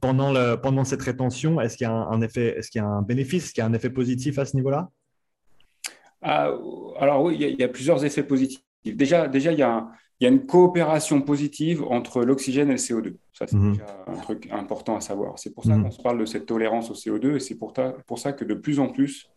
[0.00, 1.60] pendant, le, pendant cette rétention?
[1.60, 3.64] Est-ce qu'il y a un, effet, est-ce qu'il y a un bénéfice, est-ce qu'il y
[3.64, 4.88] a un effet positif à ce niveau-là?
[6.22, 6.52] Ah,
[6.98, 8.62] Alors oui, il y, a, plusieurs effets positifs.
[8.84, 9.90] Déjà, déjà il y a un,
[10.22, 13.16] il y a une coopération positive entre l'oxygène et le CO2.
[13.32, 13.72] Ça, c'est mhm.
[13.72, 15.36] déjà un truc important à savoir.
[15.40, 15.82] C'est pour ça mhm.
[15.82, 17.72] qu'on se parle de cette tolérance au CO2 et c'est pour,
[18.06, 19.28] pour, ça que de plus en plus,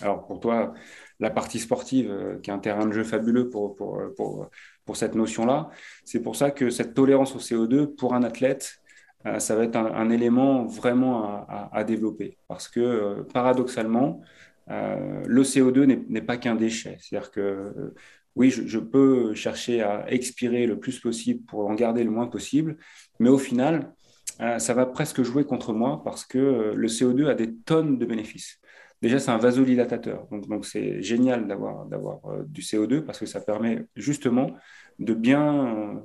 [0.00, 0.72] alors pour toi,
[1.18, 4.48] la partie sportive, euh, qui est un terrain de jeu fabuleux pour, pour, pour,
[4.84, 5.68] pour cette notion-là,
[6.04, 8.80] c'est pour ça que cette tolérance au CO2, pour un athlète,
[9.26, 12.38] euh, ça va être un, élément vraiment à, à, développer.
[12.46, 14.20] Parce que euh, paradoxalement,
[14.68, 16.98] le CO2 n'est pas qu'un déchet.
[17.00, 17.94] C'est-à-dire que
[18.38, 22.76] oui, je, peux chercher à expirer le plus possible pour en garder le moins possible,
[23.18, 23.92] mais au final,
[24.40, 27.98] euh, ça va presque jouer contre moi parce que euh, le CO2 a des tonnes
[27.98, 28.60] de bénéfices.
[29.02, 33.86] Déjà, c'est un vasodilatateur, donc c'est génial d'avoir euh, du CO2 parce que ça permet
[33.96, 34.52] justement
[35.00, 36.02] de bien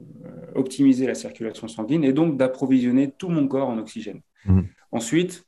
[0.56, 4.22] optimiser la circulation sanguine et donc d'approvisionner tout mon corps en oxygène.
[4.46, 4.62] Mmh.
[4.91, 5.46] Ensuite,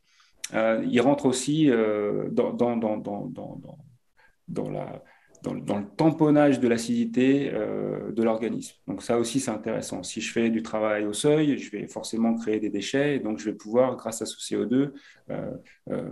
[0.54, 1.70] il rentre aussi
[2.32, 2.78] dans, dans,
[4.48, 5.04] dans, la,
[5.54, 8.76] dans, le tamponnage de l'acidité euh, de l'organisme.
[8.88, 10.04] Donc ça aussi, c'est intéressant.
[10.04, 13.40] Si je fais du travail au seuil, je vais forcément créer des déchets, et donc
[13.40, 14.92] je vais pouvoir, grâce à ce CO2,
[15.30, 15.52] euh,
[15.92, 16.04] euh,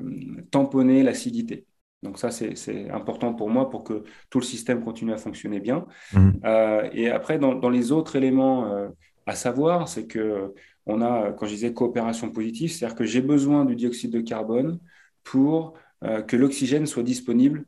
[0.51, 1.65] tamponner l'acidité.
[2.03, 5.85] Donc ça, c'est important pour moi pour que tout le système continue à fonctionner bien.
[6.11, 6.31] Mmh.
[6.91, 8.89] et après, dans, les autres éléments
[9.25, 10.53] à savoir, c'est que
[10.85, 14.79] on a, quand je disais coopération positive, c'est-à-dire que j'ai besoin du dioxyde de carbone
[15.23, 15.75] pour
[16.27, 17.63] que l'oxygène soit disponible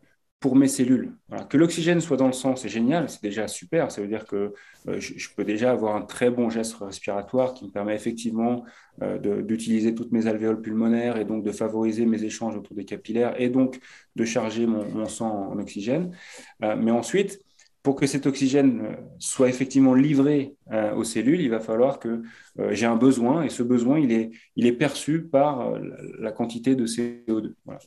[0.45, 1.11] pour mes cellules.
[1.49, 3.89] Que l'oxygène soit dans le sang, c'est génial, c'est déjà super.
[3.89, 4.53] Ça veut dire que
[4.87, 8.63] euh, je, peux déjà avoir un très bon geste respiratoire qui me permet effectivement
[9.01, 13.33] euh, d'utiliser toutes mes alvéoles pulmonaires et donc de favoriser mes échanges autour des capillaires
[13.41, 13.79] et donc
[14.15, 16.15] de charger mon, sang en oxygène.
[16.63, 17.39] Euh, mais ensuite,
[17.85, 20.55] pour que cet oxygène soit effectivement livré
[20.97, 22.23] aux cellules, il va falloir que
[22.71, 25.71] j'ai un besoin et ce besoin, il est, perçu par
[26.19, 27.53] la quantité de CO2.
[27.63, 27.79] Voilà.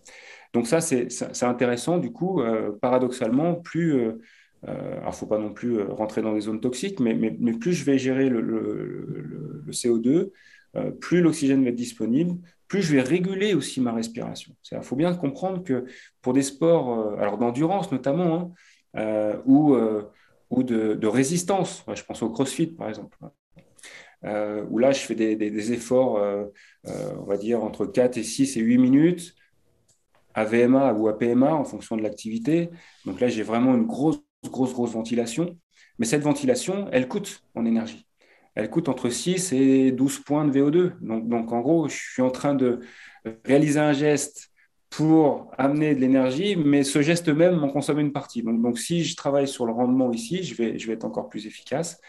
[0.53, 1.99] Donc ça, c'est intéressant.
[1.99, 3.95] Du coup, euh, paradoxalement, plus...
[3.95, 4.13] Euh,
[4.67, 7.15] euh, alors, il ne faut pas non plus rentrer dans des zones toxiques, mais,
[7.53, 10.31] plus je vais gérer le, CO2,
[11.01, 12.35] plus l'oxygène va être disponible,
[12.67, 14.53] plus je vais réguler aussi ma respiration.
[14.73, 15.85] Il faut bien comprendre que
[16.23, 18.53] pour des sports, alors d'endurance notamment, hein,
[18.95, 19.77] où
[20.51, 21.85] ou de, résistance.
[21.95, 23.19] Je pense au CrossFit, par exemple,
[24.25, 26.47] euh, où là, je fais des, efforts, euh,
[26.87, 29.35] euh, on va dire, entre 4 et 6 et 8 minutes,
[30.35, 32.71] à VMA ou à PMA, en fonction de l'activité.
[33.05, 35.59] Donc là, j'ai vraiment une grosse, grosse, grosse ventilation.
[35.99, 38.07] Mais cette ventilation, elle coûte en énergie.
[38.55, 40.93] Elle coûte entre 6 et 12 points de VO2.
[41.01, 42.81] Donc, donc en gros, je suis en train de
[43.45, 44.51] réaliser un geste
[44.91, 48.43] pour amener de l'énergie, mais ce geste même m'en consomme une partie.
[48.43, 52.01] Donc, si je travaille sur le rendement ici, je vais, être encore plus efficace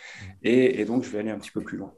[0.43, 1.93] et, donc je vais aller un petit peu plus loin.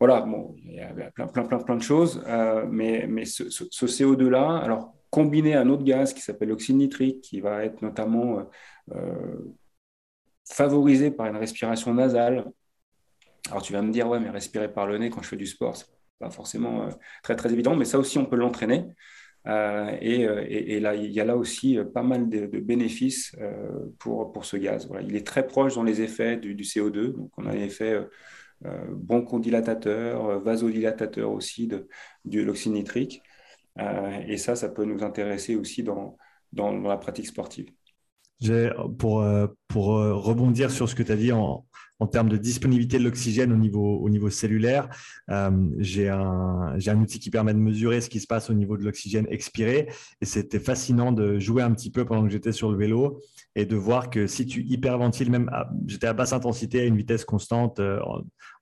[0.00, 4.56] Voilà, bon, il y a plein, plein, plein, plein de choses, euh, mais, ce, CO2-là,
[4.58, 8.44] alors combiné à un autre gaz qui s'appelle l'oxyde nitrique, qui va être notamment euh,
[8.94, 9.54] euh,
[10.48, 12.50] favorisé par une respiration nasale.
[13.50, 15.46] Alors tu vas me dire, ouais, mais respirer par le nez quand je fais du
[15.46, 15.86] sport, c'est
[16.18, 16.88] pas forcément
[17.22, 18.84] très, très évident, mais ça aussi, on peut l'entraîner.
[19.46, 23.34] Euh, euh, et, là, il y a là aussi euh, pas mal de, bénéfices
[23.98, 24.86] pour, pour ce gaz.
[24.88, 25.02] Voilà.
[25.06, 27.12] Il est très proche dans les effets du, CO2.
[27.12, 27.98] Donc, on a les effets
[28.90, 31.88] bronchodilatateur, vasodilatateur aussi de,
[32.26, 33.22] de l'oxyde nitrique.
[34.28, 36.16] et ça, ça peut nous intéresser aussi dans,
[36.52, 37.70] dans, dans la pratique sportive.
[38.98, 39.26] Pour,
[39.68, 41.66] pour rebondir sur ce que tu as dit en,
[42.00, 44.88] en termes de disponibilité de l'oxygène au niveau, au niveau cellulaire.
[45.30, 48.76] Euh, j'ai un, un, outil qui permet de mesurer ce qui se passe au niveau
[48.76, 49.88] de l'oxygène expiré.
[50.20, 53.20] Et c'était fascinant de jouer un petit peu pendant que j'étais sur le vélo
[53.54, 55.50] et de voir que si tu hyperventiles, même
[55.86, 58.00] j'étais à basse intensité à une vitesse constante euh,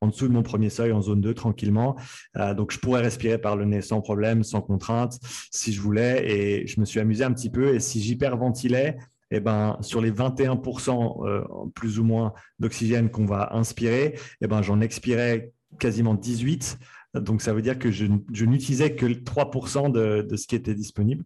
[0.01, 1.97] en, dessous de mon premier seuil en zone 2 tranquillement.
[2.37, 5.19] Euh, donc je pourrais respirer par le nez sans problème, sans contrainte
[5.53, 6.25] si je voulais.
[6.29, 7.75] Et je me suis amusé un petit peu.
[7.75, 8.97] Et si j'hyperventilais,
[9.31, 14.63] eh ben, sur les 21% euh, plus ou moins d'oxygène qu'on va inspirer, eh ben,
[14.63, 16.79] j'en expirais quasiment 18
[17.15, 21.25] donc, ça veut dire que je, n'utilisais que 3% de, de, ce qui était disponible,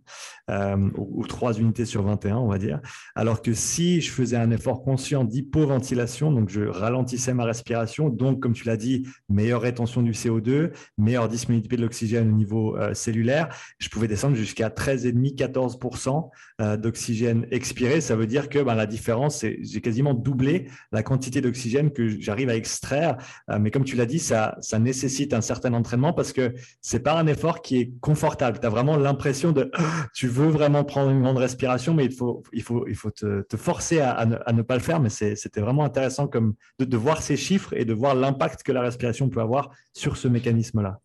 [0.49, 2.81] euh, ou, 3 unités sur 21, on va dire.
[3.17, 8.41] Alors que si je faisais un effort conscient d'hypoventilation, donc je ralentissais ma respiration, donc,
[8.41, 12.95] comme tu l'as dit, meilleure rétention du CO2, meilleure disponibilité de l'oxygène au niveau euh,
[12.95, 18.01] cellulaire, je pouvais descendre jusqu'à 13,5-14% euh, d'oxygène expiré.
[18.01, 22.09] Ça veut dire que ben, la différence, c'est j'ai quasiment doublé la quantité d'oxygène que
[22.21, 23.17] j'arrive à extraire.
[23.61, 27.19] mais comme tu l'as dit, ça, ça nécessite un certain entraînement parce que c'est pas
[27.19, 28.59] un effort qui est confortable.
[28.61, 29.71] Tu as vraiment l'impression de
[30.15, 33.45] tu veux vraiment prendre une grande respiration, mais il faut, il faut, il faut te,
[33.57, 35.01] forcer à, ne, pas le faire.
[35.01, 38.83] Mais c'était vraiment intéressant comme de, voir ces chiffres et de voir l'impact que la
[38.83, 41.01] respiration peut avoir sur ce mécanisme-là.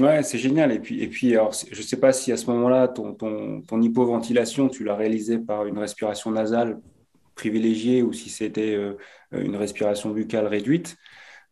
[0.00, 0.72] Ouais, c'est génial.
[0.72, 3.82] Et puis, et puis alors, je ne sais pas si à ce moment-là, ton, ton,
[3.82, 6.80] hypoventilation, tu l'as réalisé par une respiration nasale
[7.34, 8.96] privilégiée ou si c'était euh,
[9.32, 10.96] une respiration buccale réduite.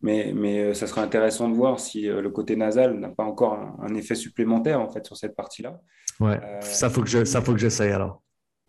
[0.02, 3.24] Mais, mais euh, ça serait intéressant de voir si euh, le côté nasal n'a pas
[3.24, 5.78] encore un, effet supplémentaire en fait sur cette partie-là.
[6.20, 8.22] Ouais, euh, ça faut que je, ça faut que j'essaye alors.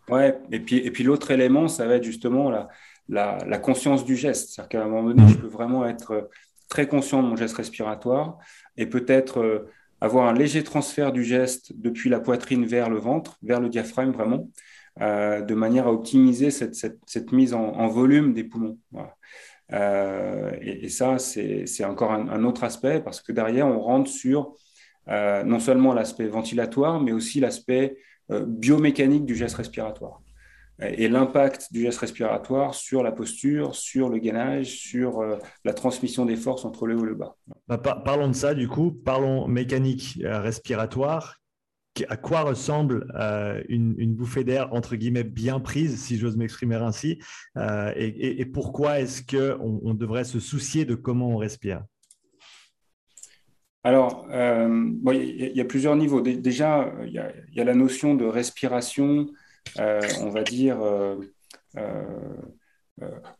[0.10, 2.68] Ouais, et puis, et puis l'autre élément, ça va être justement la,
[3.08, 4.50] la, la conscience du geste.
[4.50, 5.42] C'est-à-dire qu'à un moment donné, je mhm.
[5.42, 6.30] peux vraiment être
[6.68, 8.38] très conscient de mon geste respiratoire
[8.76, 9.68] et peut-être
[10.02, 14.12] avoir un léger transfert du geste depuis la poitrine vers le ventre, vers le diaphragme
[14.12, 14.50] vraiment,
[15.00, 18.80] de manière à optimiser cette, cette, cette mise en, en, volume des poumons.
[18.92, 19.16] Voilà.
[19.74, 24.56] Euh, et, ça, c'est encore un, autre aspect parce que derrière, on rentre sur
[25.08, 27.98] euh, non seulement l'aspect ventilatoire, mais aussi l'aspect
[28.32, 30.22] euh, biomécanique du geste respiratoire.
[30.84, 35.24] Et l'impact du geste respiratoire sur la posture, sur le gainage, sur
[35.64, 37.36] la transmission des forces entre le haut et le bas.
[37.68, 41.41] Bah, parlons de ça, du coup, parlons mécanique respiratoire
[42.08, 47.20] à quoi ressemble euh, une, bouffée d'air entre guillemets bien prise, si j'ose m'exprimer ainsi,
[47.58, 51.84] euh, et, pourquoi est-ce qu'on on devrait se soucier de comment on respire?
[53.84, 56.22] Alors, euh, il y, a plusieurs niveaux.
[56.22, 59.28] Déjà, il y, a la notion de respiration,
[59.78, 60.78] on va dire,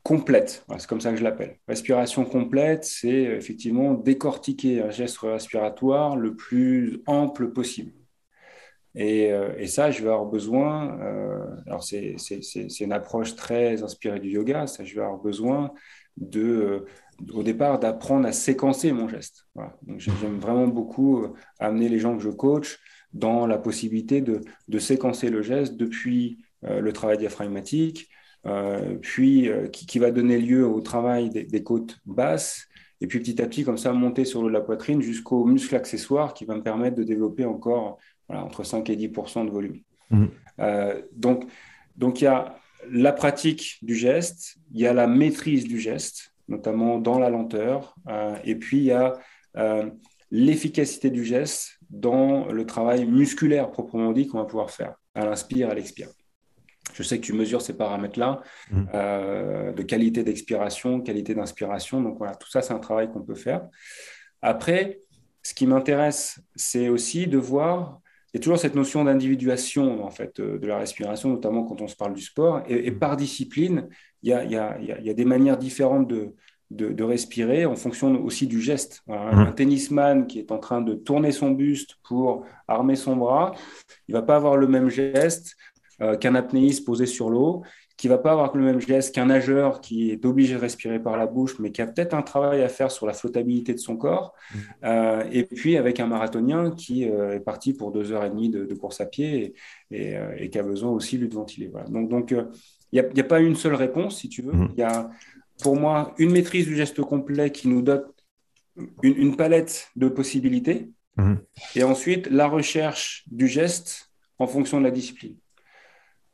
[0.02, 0.66] complète.
[0.80, 1.60] c'est comme ça que je l'appelle.
[1.68, 7.92] Respiration complète, c'est effectivement décortiquer un geste respiratoire le plus ample possible.
[8.98, 12.16] Euh, et, ça, je vais avoir besoin, euh, alors c'est
[12.80, 15.72] une approche très inspirée du yoga, ça, je vais avoir besoin
[16.18, 16.86] de, euh,
[17.34, 19.46] au départ d'apprendre à séquencer mon geste.
[19.84, 21.28] Donc j'aime vraiment beaucoup
[21.60, 22.80] amener les gens que je coach
[23.14, 28.10] dans la possibilité de, de séquencer le geste depuis le travail diaphragmatique,
[29.02, 32.68] puis qui, va donner lieu au travail des, côtes basses,
[33.02, 36.46] et puis petit à petit, comme ça, monter sur la poitrine jusqu'au muscle accessoire qui
[36.46, 37.98] va me permettre de développer encore
[38.40, 39.82] entre 5 et 10% de volume.
[40.10, 40.26] Mmh.
[40.60, 41.46] Euh, donc,
[41.96, 42.56] donc, il y a
[42.90, 47.96] la pratique du geste, il y a la maîtrise du geste, notamment dans la lenteur,
[48.10, 49.20] euh, et puis il y a
[49.58, 49.90] euh,
[50.32, 55.70] l'efficacité du geste dans le travail musculaire proprement dit qu'on va pouvoir faire à l'inspire,
[55.70, 56.08] à l'expire.
[56.94, 58.42] Je sais que tu mesures ces paramètres-là
[58.72, 59.74] mmh.
[59.74, 62.02] de qualité d'expiration, qualité d'inspiration.
[62.02, 63.68] Donc voilà, tout ça, c'est un travail qu'on peut faire.
[64.42, 65.00] Après,
[65.44, 68.01] ce qui m'intéresse, c'est aussi de voir,
[68.34, 71.88] il y a toujours cette notion d'individuation en fait de la respiration, notamment quand on
[71.88, 73.90] se parle du sport, et, par discipline,
[74.24, 76.34] il y, a, il, y a, il y a, des manières différentes de,
[76.72, 79.02] de, respirer en fonction aussi du geste.
[79.08, 79.14] Mmh.
[79.14, 83.54] Un tennisman qui est en train de tourner son buste pour armer son bras,
[84.08, 85.58] il va pas avoir le même geste
[86.02, 87.64] euh, qu'un apnéiste posé sur l'eau
[88.02, 91.18] qui va pas avoir le même geste qu'un nageur qui est obligé de respirer par
[91.18, 93.96] la bouche, mais qui a peut-être un travail à faire sur la flottabilité de son
[93.96, 94.34] corps.
[94.34, 94.58] Mmh.
[94.86, 98.50] Euh, et puis avec un marathonien qui euh, est parti pour deux heures et demie
[98.50, 99.54] de, course à pied
[99.92, 101.68] euh, et, qui a besoin aussi lui de ventiler.
[101.68, 101.90] Voilà.
[101.90, 104.52] Donc donc il n'y a, pas une seule réponse, si tu veux.
[104.52, 104.70] Mmh.
[104.74, 105.12] Il y a
[105.62, 108.06] pour moi une maîtrise du geste complet qui nous donne
[109.04, 110.90] une, palette de possibilités.
[111.18, 111.36] Mmh.
[111.76, 115.36] Et ensuite la recherche du geste en fonction de la discipline.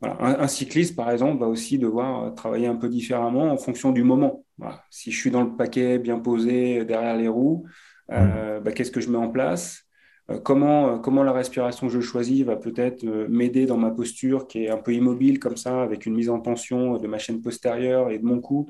[0.04, 4.04] Un, cycliste, par exemple, va aussi devoir euh, travailler un peu différemment en fonction du
[4.04, 4.44] moment.
[4.92, 7.66] Si je suis dans le paquet bien posé derrière les roues,
[8.12, 9.86] euh, bah, qu'est-ce que je mets en place?
[10.30, 14.66] Euh, comment, comment la respiration que je choisis va peut-être m'aider dans ma posture qui
[14.66, 18.12] est un peu immobile comme ça, avec une mise en tension de ma chaîne postérieure
[18.12, 18.70] et de mon cou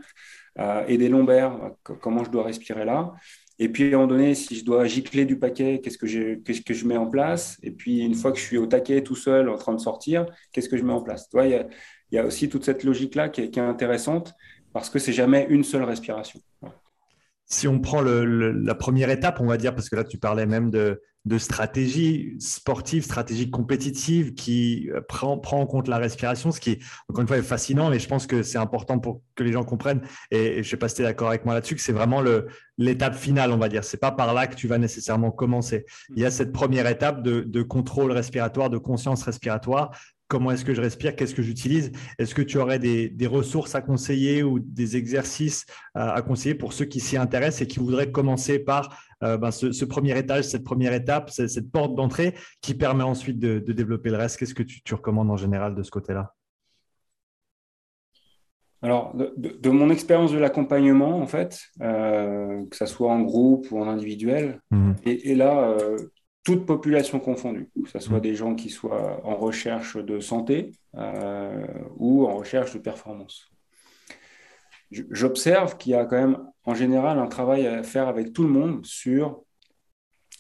[0.88, 3.13] et des lombaires, comment je dois respirer là?
[3.60, 6.36] Et puis, à un moment donné, si je dois gicler du paquet, qu'est-ce que, je,
[6.36, 7.58] que je mets en place?
[7.63, 10.28] Et puis, une fois que je suis au taquet tout seul, en train de sortir,
[10.52, 11.28] qu'est-ce que je mets en place?
[11.34, 11.67] Il,
[12.12, 14.34] y a, aussi toute cette logique-là qui, est, intéressante
[14.74, 16.39] parce que c'est jamais une seule respiration.
[17.46, 20.70] Si on prend la première étape, on va dire, parce que là, tu parlais même
[20.70, 26.60] de, de stratégie sportive, stratégie compétitive qui euh, prend, prend, en compte la respiration, ce
[26.60, 29.52] qui, encore une fois, est fascinant, mais je pense que c'est important pour que les
[29.52, 30.02] gens comprennent.
[30.32, 32.24] Et, je ne sais pas si tu es d'accord avec moi là-dessus, que c'est vraiment
[32.78, 33.84] l'étape finale, on va dire.
[33.84, 35.86] C'est pas par là que tu vas nécessairement commencer.
[36.16, 39.92] Il y a cette première étape de, de contrôle respiratoire, de conscience respiratoire,
[40.28, 41.92] comment est-ce que je respire, qu'est-ce que j'utilise?
[42.20, 46.86] Est-ce que tu aurais des, ressources à conseiller ou des exercices à, conseiller pour ceux
[46.86, 50.93] qui s'y intéressent et qui voudraient commencer par euh, ben, ce, premier étage, cette première
[50.93, 55.32] étape, cette, porte d'entrée qui permet ensuite de, développer le reste Qu'est-ce que tu, recommandes
[55.32, 56.34] en général de ce côté-là?
[58.84, 63.80] Alors, de, mon expérience de l'accompagnement, en fait, euh, que ce soit en groupe ou
[63.80, 64.91] en individuel, mmh.
[65.06, 65.97] et, là, euh,
[66.47, 68.21] toute population confondue, que ce soit mm.
[68.21, 73.51] des gens qui soient en recherche de santé euh, ou en recherche de performance.
[74.91, 78.50] J'observe qu'il y a quand même en général un travail à faire avec tout le
[78.50, 79.43] monde sur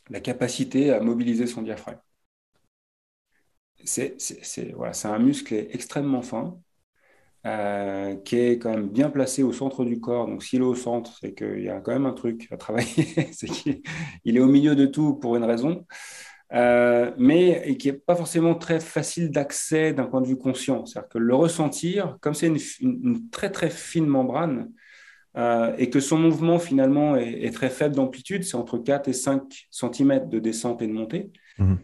[0.09, 1.99] la capacité à mobiliser son diaphragme.
[3.83, 4.17] C'est
[5.05, 6.57] un muscle extrêmement fin
[7.45, 10.27] euh, qui est quand même bien placé au centre du corps.
[10.27, 13.05] Donc, s'il est au centre, c'est qu'il y a quand même un truc à travailler.
[13.31, 13.81] c'est qu'il
[14.25, 15.85] est au milieu de tout pour une raison,
[16.53, 20.85] euh, mais qui n'est pas forcément très facile d'accès d'un point de vue conscient.
[20.85, 24.71] C'est-à-dire que le ressentir, comme c'est une, très très fine membrane,
[25.35, 29.67] euh, et que son mouvement finalement est, très faible d'amplitude, c'est entre 4 et 5
[29.69, 31.31] cm de descente et de montée.
[31.59, 31.75] Mmh.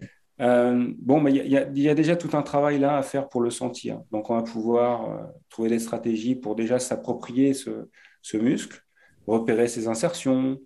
[0.41, 4.01] Euh, bon, il y, a déjà tout un travail là à faire pour le sentir.
[4.11, 8.81] Donc, on va pouvoir euh, trouver des stratégies pour déjà s'approprier ce, muscle,
[9.27, 10.59] repérer ses insertions,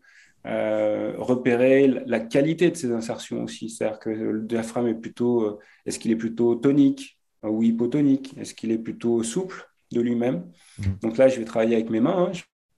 [0.45, 3.69] euh, repérer la qualité de ses insertions aussi.
[3.69, 8.37] C'est-à-dire que le diaphragme est plutôt, est-ce qu'il est plutôt tonique ou hypotonique?
[8.37, 10.45] Est-ce qu'il est plutôt souple de lui-même?
[10.79, 10.83] Mmh.
[11.01, 12.29] Donc là, je vais travailler avec mes mains.
[12.29, 12.31] Hein.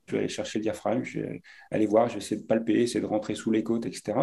[0.10, 2.82] Je vais aller chercher le diaphragme, je vais aller voir, je vais essayer de palper,
[2.82, 4.18] essayer de rentrer sous les côtes, etc.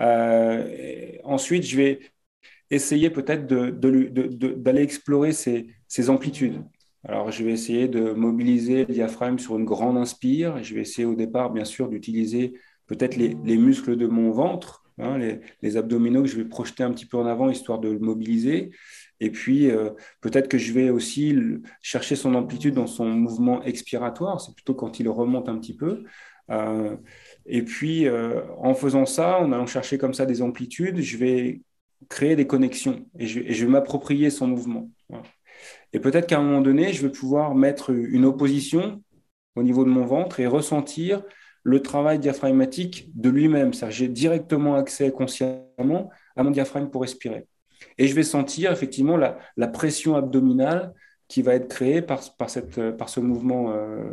[0.00, 2.00] Euh, ensuite, je vais
[2.70, 6.62] essayer peut-être d'aller explorer ces, amplitudes.
[7.08, 10.62] Alors, je vais essayer de mobiliser le diaphragme sur une grande inspire.
[10.62, 12.54] Je vais essayer au départ, bien sûr, d'utiliser
[12.86, 15.18] peut-être les, muscles de mon ventre, hein,
[15.62, 18.70] les, abdominaux que je vais projeter un petit peu en avant, histoire de le mobiliser.
[19.20, 21.36] Et puis, euh, peut-être que je vais aussi
[21.82, 24.40] chercher son amplitude dans son mouvement expiratoire.
[24.40, 26.04] C'est plutôt quand il remonte un petit peu.
[26.50, 26.96] Euh,
[27.46, 31.62] et puis, euh, en faisant ça, en allant chercher comme ça des amplitudes, je vais
[32.08, 34.90] créer des connexions et je, vais m'approprier son mouvement.
[35.92, 39.02] Et peut-être qu'à un moment donné, je vais pouvoir mettre une opposition
[39.56, 41.22] au niveau de mon ventre et ressentir
[41.62, 43.72] le travail diaphragmatique de lui-même.
[43.72, 47.46] C'est-à-dire j'ai directement accès consciemment à mon diaphragme pour respirer.
[47.98, 50.94] Et je vais sentir effectivement la, pression abdominale
[51.28, 54.10] qui va être créée par ce mouvement euh,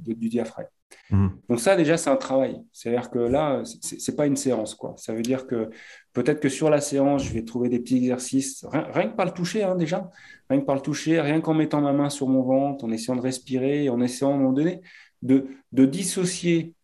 [0.00, 0.68] du diaphragme.
[1.10, 1.28] Mmh.
[1.48, 2.60] Donc ça, déjà, c'est un travail.
[2.72, 4.74] C'est-à-dire que là, c'est pas une séance.
[4.74, 4.94] Quoi.
[4.96, 5.70] Ça veut dire que
[6.12, 9.32] peut-être que sur la séance, je vais trouver des petits exercices, rien, que par le
[9.32, 10.10] toucher hein, déjà,
[10.50, 13.16] rien que par le toucher, rien qu'en mettant ma main sur mon ventre, en essayant
[13.16, 14.80] de respirer, en essayant à un moment donné
[15.22, 16.74] de, de dissocier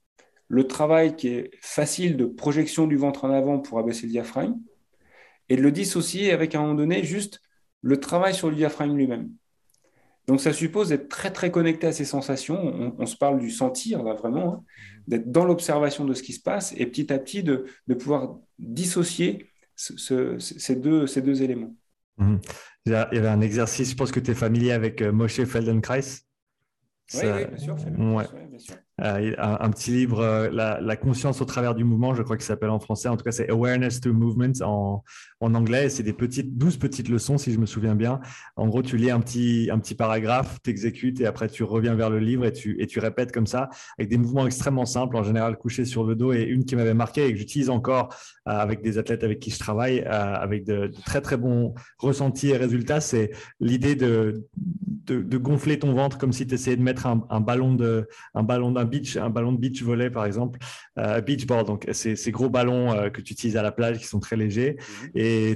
[0.48, 4.56] le travail qui est facile de projection du ventre en avant pour abaisser le diaphragme
[5.48, 7.40] et de le dissocier avec à un moment donné juste
[7.82, 9.30] le travail sur le diaphragme lui-même.
[10.26, 12.94] Donc ça suppose d'être très très connecté à ces sensations.
[12.98, 14.64] On, se parle du sentir là vraiment, hein.
[15.06, 17.66] d'être dans l'observation de ce qui se passe et petit à petit de,
[17.98, 21.74] pouvoir dissocier ces, deux, ces deux éléments.
[22.16, 22.40] Mhm.
[22.86, 26.22] Il y avait un exercice, je pense que tu es familier avec euh, Moshe Feldenkrais.
[27.14, 27.74] Oui, bien sûr.
[27.74, 28.76] bien sûr.
[29.00, 32.70] Euh, un, petit livre, euh, la, conscience au travers du mouvement, je crois qu'il s'appelle
[32.70, 33.08] en français.
[33.08, 35.02] En tout cas, c'est Awareness to Movement en,
[35.44, 35.88] en anglais.
[35.88, 38.20] C'est des petites, douze petites leçons, si je me souviens bien.
[38.56, 41.94] En gros, tu lis un petit, un petit paragraphe, tu exécutes et après tu reviens
[41.94, 45.16] vers le livre et tu, et tu répètes comme ça, avec des mouvements extrêmement simples,
[45.16, 46.32] en général couché sur le dos.
[46.32, 48.14] Et une qui m'avait marqué et que j'utilise encore
[48.48, 52.56] euh, avec des athlètes avec qui je travaille, avec de, très très bons ressentis et
[52.56, 53.30] résultats, c'est
[53.60, 54.44] l'idée de,
[55.06, 58.42] de, gonfler ton ventre comme si tu essayais de mettre un, un ballon de, un
[58.42, 60.58] ballon d'un beach, un ballon de beach volley par exemple,
[60.98, 64.06] euh, beachboard, donc ces, ces gros ballons euh, que tu utilises à la plage qui
[64.06, 65.10] sont très légers, mhm.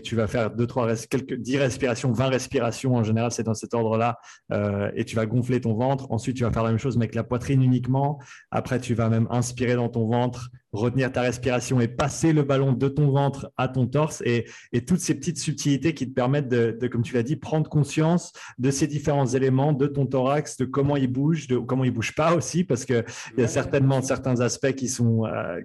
[0.04, 3.74] Tu vas faire deux, trois, quelques, 10 respirations, 20 respirations en général, c'est dans cet
[3.74, 4.18] ordre-là,
[4.52, 6.06] euh, et tu vas gonfler ton ventre.
[6.10, 8.18] Ensuite, tu vas faire la même chose mais avec la poitrine uniquement.
[8.50, 12.72] Après, tu vas même inspirer dans ton ventre, retenir ta respiration et passer le ballon
[12.72, 16.48] de ton ventre à ton torse et, et toutes ces petites subtilités qui te permettent
[16.48, 20.56] de, de comme tu l'as dit, prendre conscience de ces différents éléments, de ton thorax,
[20.56, 23.04] de comment il bouge, de comment il bouge pas aussi, parce qu'il
[23.36, 25.60] y a certainement certains aspects qui sont euh,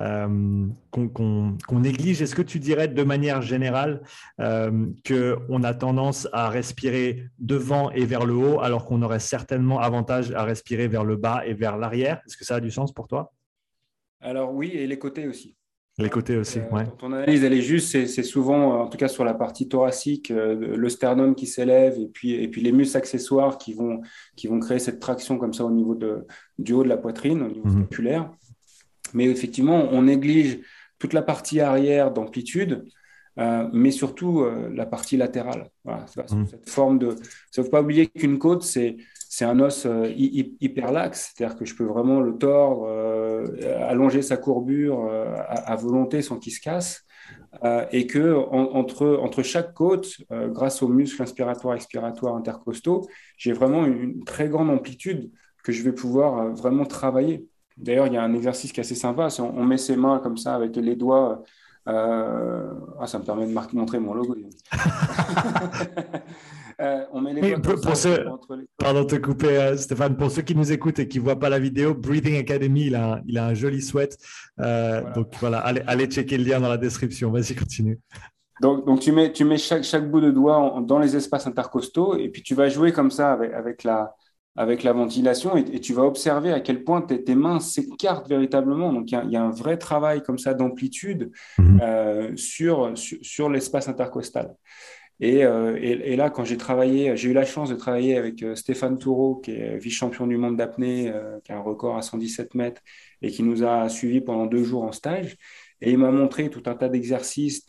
[0.00, 2.22] euh, qu'on néglige.
[2.22, 4.02] Est-ce que tu dirais de manière générale
[4.40, 9.80] euh, qu'on a tendance à respirer devant et vers le haut, alors qu'on aurait certainement
[9.80, 12.20] avantage à respirer vers le bas et vers l'arrière?
[12.26, 13.32] Est-ce que ça a du sens pour toi?
[14.26, 15.56] Alors oui, et les côtés aussi.
[15.98, 19.24] Les côtés aussi, euh, Ton analyse, elle est juste, c'est souvent, en tout cas sur
[19.24, 23.56] la partie thoracique, euh, le sternum qui s'élève et puis, et puis les muscles accessoires
[23.56, 24.02] qui vont,
[24.36, 26.26] qui vont créer cette traction comme ça au niveau de,
[26.58, 28.28] du haut de la poitrine, au niveau mhm.
[29.14, 30.58] Mais effectivement, on néglige
[30.98, 32.84] toute la partie arrière d'amplitude,
[33.38, 35.70] euh, mais surtout la partie latérale.
[35.84, 36.46] Voilà, mhm.
[36.46, 37.06] cette forme de.
[37.06, 38.96] Il ne faut pas oublier qu'une côte, c'est
[39.28, 40.12] c'est un os euh,
[40.60, 43.44] hyperlaxe, c'est-à-dire que je peux vraiment le tordre, euh,
[43.88, 47.02] allonger sa courbure euh, à, volonté sans qu'il se casse,
[47.90, 54.22] et que entre, entre chaque côte, grâce aux muscles inspiratoires expiratoires intercostaux, j'ai vraiment une,
[54.24, 55.32] très grande amplitude
[55.64, 57.46] que je vais pouvoir vraiment travailler.
[57.76, 60.18] D'ailleurs, il y a un exercice qui est assez sympa, on, on met ses mains
[60.18, 61.42] comme ça avec les doigts.
[61.86, 64.36] ah, ça me permet de montrer mon logo.
[66.80, 68.26] Euh, on met les pour, ceux,
[68.76, 70.16] Pardon de te couper, euh, Stéphane.
[70.16, 72.94] Pour ceux qui nous écoutent et qui ne voient pas la vidéo, Breathing Academy, il
[72.94, 74.18] a un, il a un joli sweat.
[74.60, 77.30] Euh, donc voilà, allez, allez checker le lien dans la description.
[77.30, 77.98] Vas-y, continue.
[78.60, 82.16] Donc, donc, tu mets, tu mets chaque, chaque bout de doigt dans les espaces intercostaux
[82.16, 84.14] et puis tu vas jouer comme ça avec, avec, la,
[84.54, 88.92] avec la ventilation et, tu vas observer à quel point tes, tes mains s'écartent véritablement.
[88.92, 92.36] Donc, il y, y, a un vrai travail comme ça d'amplitude mhm.
[92.36, 94.54] sur, sur, sur l'espace intercostal.
[95.22, 98.98] Euh, et, là, quand j'ai travaillé, j'ai eu la chance de travailler avec euh, Stéphane
[98.98, 102.82] Toureau, qui est vice-champion du monde d'apnée, euh, qui a un record à 117 mètres
[103.22, 105.36] et qui nous a suivis pendant deux jours en stage.
[105.80, 107.66] Et il m'a montré tout un tas d'exercices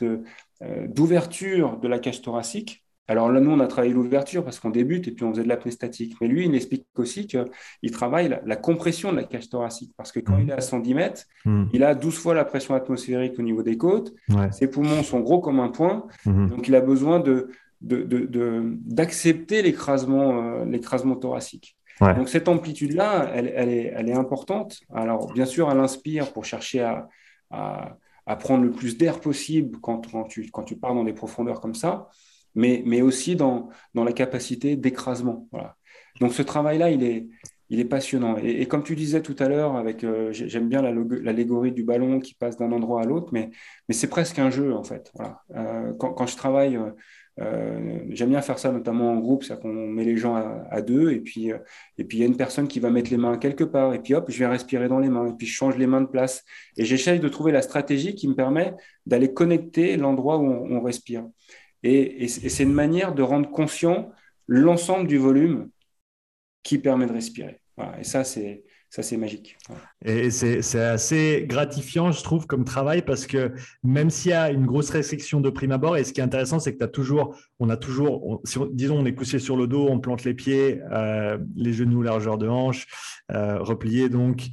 [0.61, 5.07] d'ouverture de la cage thoracique alors là, nous, on a travaillé l'ouverture parce qu'on débute
[5.07, 6.17] et puis on faisait de l'apnée statique.
[6.19, 10.19] Mais lui, il explique aussi qu'il travaille la, compression de la cage thoracique parce que
[10.19, 10.41] quand mmh.
[10.41, 11.65] il est à 110 mètres, mmh.
[11.71, 14.13] il a 12 fois la pression atmosphérique au niveau des côtes.
[14.51, 16.05] Ses poumons sont gros comme un point.
[16.25, 16.47] Mmh.
[16.47, 17.23] Donc, il a besoin
[17.81, 21.77] d'accepter l'écrasement, euh, l'écrasement thoracique.
[22.01, 24.81] Donc, cette amplitude-là, elle, est, importante.
[24.93, 26.81] Alors, bien sûr, elle inspire pour chercher
[27.49, 27.97] à,
[28.39, 32.09] prendre le plus d'air possible quand, tu, quand tu pars dans des profondeurs comme ça
[32.57, 35.47] mais, mais aussi dans, dans la capacité d'écrasement.
[35.51, 35.77] Voilà.
[36.19, 37.27] Donc ce travail-là, il est,
[37.69, 38.37] il est passionnant.
[38.37, 42.33] Et, comme tu disais tout à l'heure, avec euh, j'aime bien l'allégorie du ballon qui
[42.33, 43.51] passe d'un endroit à l'autre, mais,
[43.87, 45.11] mais c'est presque un jeu en fait.
[45.13, 45.41] Voilà.
[45.55, 46.79] Euh, quand, quand, je travaille,
[47.39, 50.35] euh, j'aime bien faire ça notamment en groupe, c'est qu'on met les gens
[50.71, 51.55] à, deux, et puis et
[51.97, 54.25] il y a une personne qui va mettre les mains quelque part, et puis hop,
[54.29, 56.43] je viens respirer dans les mains, et puis je change les mains de place,
[56.77, 58.73] et j'essaye de trouver la stratégie qui me permet
[59.05, 61.25] d'aller connecter l'endroit où on respire.
[61.89, 64.11] Et, c'est une manière de rendre conscient
[64.47, 65.69] l'ensemble du volume
[66.63, 67.61] qui permet de respirer.
[67.99, 69.57] Et ça, c'est ça c'est magique.
[70.05, 73.51] Et c'est assez gratifiant, je trouve, comme travail, parce que
[73.83, 76.59] même s'il y a une grosse restriction de prime abord, et ce qui est intéressant,
[76.59, 79.87] c'est que tu as toujours, on a toujours, disons, on est couché sur le dos,
[79.89, 82.87] on plante les pieds, euh, les genoux largeur de hanche,
[83.31, 84.47] euh, repliés donc,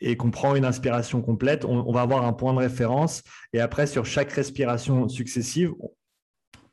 [0.00, 3.22] et qu'on prend une inspiration complète, on, on, va avoir un point de référence.
[3.52, 5.72] Et après, sur chaque respiration successive,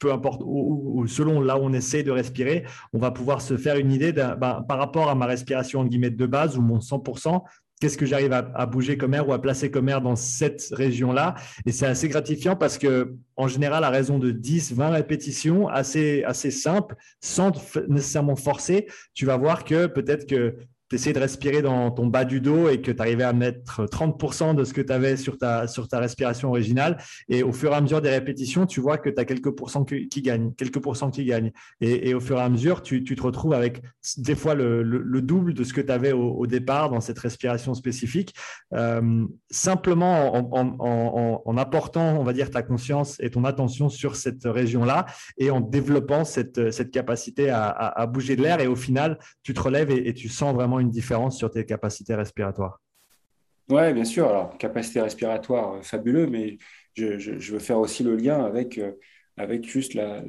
[0.01, 3.77] peu importe, ou, selon là où on essaie de respirer, on va pouvoir se faire
[3.77, 4.35] une idée ben,
[4.67, 7.43] par rapport à ma respiration en guillemets de base ou mon 100%,
[7.79, 11.35] qu'est-ce que j'arrive à, bouger comme air ou à placer comme air dans cette région-là.
[11.65, 16.23] Et c'est assez gratifiant parce que, en général, à raison de 10, 20 répétitions, assez,
[16.23, 17.51] assez simples, sans
[17.87, 20.55] nécessairement forcer, tu vas voir que peut-être que
[20.97, 24.55] tu de respirer dans ton bas du dos et que tu arrivais à mettre 30%
[24.55, 26.97] de ce que tu avais sur ta, sur ta respiration originale.
[27.29, 29.85] Et au fur et à mesure des répétitions, tu vois que tu as quelques pourcents
[29.85, 31.51] qui, gagnent, quelques pourcents qui gagnent.
[31.79, 33.81] Et, au fur et à mesure, tu, tu te retrouves avec
[34.17, 37.73] des fois le, le, double de ce que tu avais au, départ dans cette respiration
[37.73, 38.33] spécifique.
[38.73, 44.15] Euh, simplement en, en, en, apportant, on va dire, ta conscience et ton attention sur
[44.15, 45.05] cette région-là
[45.37, 48.59] et en développant cette, cette capacité à, à, bouger de l'air.
[48.59, 51.65] Et au final, tu te relèves et, et tu sens vraiment une différence sur tes
[51.65, 52.79] capacités respiratoires.
[53.69, 54.27] Oui, bien sûr.
[54.27, 56.57] Alors, capacité respiratoire, euh, fabuleux, mais
[56.95, 58.91] je, veux faire aussi le lien avec, euh,
[59.37, 60.21] avec juste la,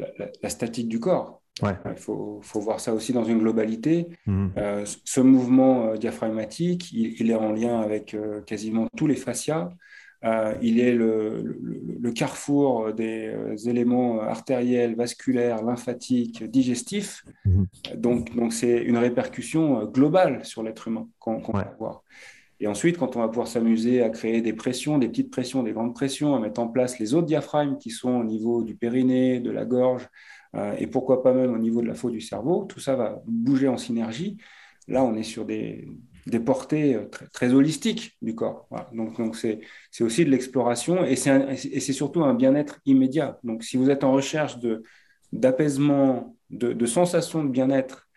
[0.48, 1.42] statique du corps.
[1.60, 1.74] Ouais.
[1.84, 4.08] Il faut, faut, voir ça aussi dans une globalité.
[4.26, 4.52] Mhm.
[4.56, 9.70] Euh, ce mouvement diaphragmatique, il, est en lien avec quasiment tous les fascias.
[10.62, 11.58] Il est le,
[12.00, 13.34] le, carrefour des
[13.66, 17.24] éléments artériels, vasculaires, lymphatiques, digestifs.
[17.44, 17.66] Mhm.
[17.96, 22.02] Donc, donc c'est une répercussion globale sur l'être humain qu'on va voir.
[22.62, 25.72] Et ensuite, quand on va pouvoir s'amuser à créer des pressions, des petites pressions, des
[25.72, 29.40] grandes pressions, à mettre en place les autres diaphragmes qui sont au niveau du périnée,
[29.40, 30.08] de la gorge,
[30.54, 33.20] euh, et pourquoi pas même au niveau de la faute du cerveau, tout ça va
[33.26, 34.36] bouger en synergie.
[34.86, 35.88] Là, on est sur des,
[36.38, 38.68] portées euh, très, holistiques du corps.
[38.92, 39.60] Donc, donc c'est,
[40.00, 43.38] aussi de l'exploration et c'est, surtout un bien-être immédiat.
[43.44, 44.82] Donc, si vous êtes en recherche de,
[45.32, 48.08] d'apaisement, de, de sensations de bien-être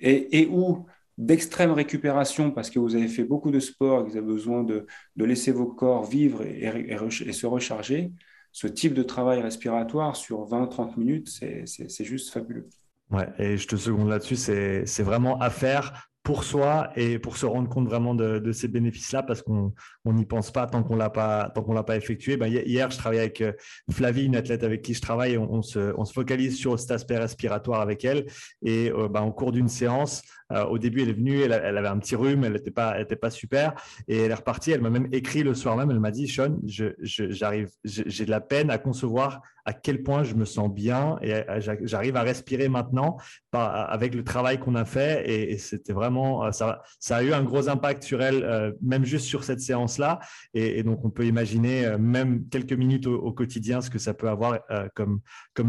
[0.00, 0.86] et, et où
[1.18, 4.86] d'extrême récupération parce que vous avez fait beaucoup de sport, que vous avez besoin de,
[5.16, 8.12] laisser vos corps vivre et, se recharger,
[8.52, 12.68] ce type de travail respiratoire sur 20-30 minutes, c'est juste fabuleux.
[13.10, 17.46] Ouais, et je te seconde là-dessus, c'est vraiment à faire pour soi et pour se
[17.46, 19.72] rendre compte vraiment de, ces bénéfices-là parce qu'on
[20.04, 22.36] n'y pense pas tant qu'on l'a pas tant qu'on l'a pas effectué.
[22.36, 23.52] Ben, hier, je travaillais avec euh,
[23.90, 25.38] Flavie, une athlète avec qui je travaille.
[25.38, 28.26] On, se, on se, focalise sur cet aspect respiratoire avec elle
[28.60, 30.20] et euh, ben, au cours d'une séance,
[30.52, 33.74] euh, au début, elle est venue, elle, avait un petit rhume, elle n'était pas, super.
[34.06, 34.70] Et elle est repartie.
[34.70, 35.90] Elle m'a même écrit le soir même.
[35.90, 40.46] Elle m'a dit, Sean, j'ai de la peine à concevoir à quel point je me
[40.46, 41.44] sens bien et
[41.82, 43.18] j'arrive à respirer maintenant
[43.52, 45.28] avec le travail qu'on a fait.
[45.28, 49.04] Et, c'était vraiment, euh, ça, ça a eu un gros impact sur elle, euh, même
[49.04, 50.20] juste sur cette séance-là.
[50.54, 54.60] Et, donc, on peut imaginer, même quelques minutes au, quotidien, ce que ça peut avoir
[54.94, 55.20] comme,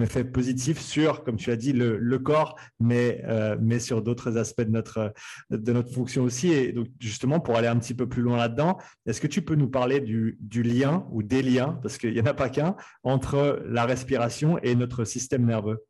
[0.01, 3.21] effet positif sur, comme tu as dit, le, corps, mais
[3.80, 5.13] sur d'autres aspects de notre,
[5.49, 6.51] de notre fonction aussi.
[6.51, 9.55] Et donc, justement, pour aller un petit peu plus loin là-dedans, est-ce que tu peux
[9.55, 12.76] nous parler du, du lien ou des liens, parce qu'il n'y en a pas qu'un,
[13.03, 15.84] entre la respiration et notre système nerveux?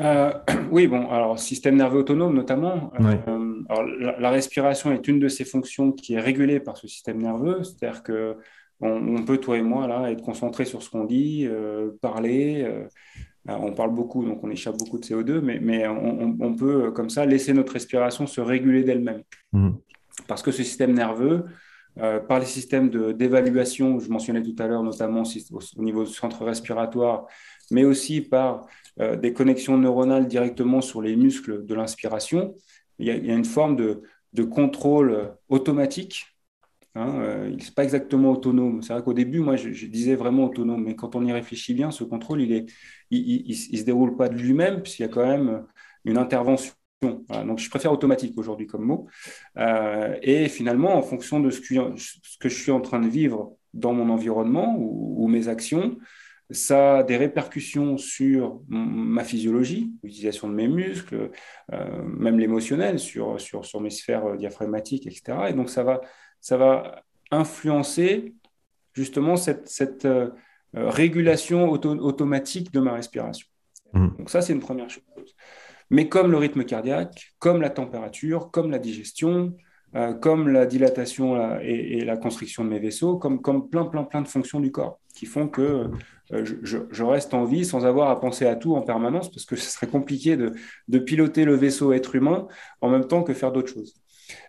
[0.00, 0.32] Euh,
[0.70, 2.92] oui, bon, alors système nerveux autonome notamment.
[3.00, 3.84] Euh, alors,
[4.18, 8.02] la, respiration est une de ces fonctions qui est régulée par ce système nerveux, c'est-à-dire
[8.02, 8.36] que
[8.84, 12.68] on, peut toi et moi là être concentrés sur ce qu'on dit, euh, parler,
[13.48, 17.26] on parle beaucoup, donc on échappe beaucoup de CO2, mais, on, peut, euh, comme ça,
[17.26, 19.22] laisser notre respiration se réguler d'elle-même.
[19.52, 19.70] Mmh.
[20.28, 21.44] Parce que ce système nerveux,
[21.98, 25.24] euh, par les systèmes d'évaluation, je mentionnais tout à l'heure, notamment
[25.76, 27.26] au, niveau du centre respiratoire,
[27.70, 28.66] mais aussi par
[29.00, 32.54] euh, des connexions neuronales directement sur les muscles de l'inspiration,
[32.98, 36.31] il, y a une forme de contrôle automatique
[36.94, 38.82] Hein, euh, il n'est pas exactement autonome.
[38.82, 41.90] C'est vrai qu'au début, moi, je, disais vraiment autonome, mais quand on y réfléchit bien,
[41.90, 42.66] ce contrôle, il
[43.10, 45.64] ne se déroule pas de lui-même, puisqu'il y a quand même
[46.04, 46.74] une intervention.
[47.02, 49.06] donc, je préfère automatique aujourd'hui comme mot.
[49.56, 53.94] Euh, et finalement, en fonction de ce que, je suis en train de vivre dans
[53.94, 55.96] mon environnement ou, mes actions,
[56.52, 61.30] ça a des répercussions sur ma physiologie, l'utilisation de mes muscles,
[61.72, 65.38] euh, même l'émotionnel, sur, sur, sur mes sphères diaphragmatiques, etc.
[65.48, 66.00] Et donc, ça va
[66.42, 68.34] ça va influencer
[68.92, 70.30] justement cette, euh,
[70.76, 73.46] euh, régulation automatique de ma respiration.
[73.94, 74.08] Mmh.
[74.18, 75.04] Donc ça, c'est une première chose.
[75.88, 79.54] Mais comme le rythme cardiaque, comme la température, comme la digestion,
[79.94, 84.28] euh, comme la dilatation et, la constriction de mes vaisseaux, comme, plein, plein, plein de
[84.28, 85.90] fonctions du corps qui font que
[86.30, 89.70] je, reste en vie sans avoir à penser à tout en permanence parce que ce
[89.70, 92.48] serait compliqué de, piloter le vaisseau être humain
[92.80, 93.94] en même temps que faire d'autres choses.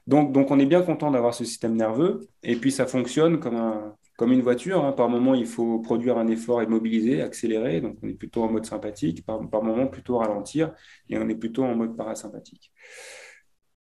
[0.07, 2.21] Donc, on est bien content d'avoir ce système nerveux.
[2.41, 4.85] Et puis, ça fonctionne comme, comme une voiture.
[4.85, 4.93] Hein.
[4.93, 7.81] Par moment, il faut produire un effort et mobiliser, accélérer.
[7.81, 9.25] Donc, on est plutôt en mode sympathique.
[9.25, 10.71] Par, par moment, plutôt ralentir.
[11.09, 12.71] Et on est plutôt en mode parasympathique.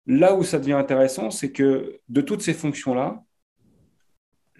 [0.06, 3.24] Là où ça devient intéressant, c'est que de toutes ces fonctions-là,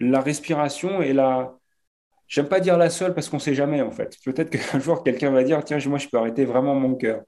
[0.00, 1.54] la respiration est la,
[2.26, 4.16] J'aime pas dire la seule parce qu'on sait jamais en fait.
[4.24, 7.22] Peut-être qu'un jour quelqu'un va dire tiens moi je peux arrêter vraiment mon cœur.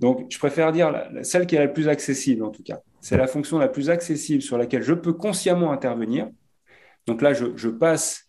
[0.00, 2.80] Donc je préfère dire celle qui est la plus accessible en tout cas.
[3.00, 6.28] C'est la fonction la plus accessible sur laquelle je peux consciemment intervenir.
[7.06, 8.24] Donc là je, passe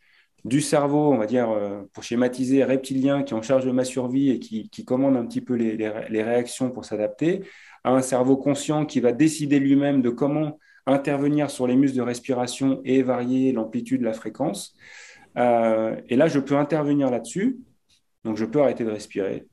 [0.46, 3.84] du cerveau, on va dire, euh, pour schématiser, reptilien qui est en charge de ma
[3.84, 7.42] survie et qui, commande un petit peu les réactions pour s'adapter,
[7.84, 12.02] à un cerveau conscient qui va décider lui-même de comment intervenir sur les muscles de
[12.02, 14.76] respiration et varier l'amplitude, la fréquence.
[15.38, 17.60] Euh, et là, je peux intervenir là-dessus.
[18.24, 19.48] Donc, je peux arrêter de respirer.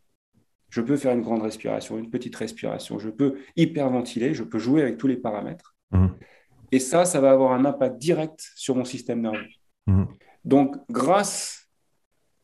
[0.71, 2.99] Je peux faire une grande respiration, une petite respiration.
[2.99, 4.35] Je peux hyperventiler.
[4.35, 5.77] Je peux jouer avec tous les paramètres.
[5.93, 6.09] Mmh.
[6.73, 9.47] Et ça, ça va avoir un impact direct sur mon système nerveux.
[9.87, 10.05] Mmh.
[10.45, 11.69] Donc, grâce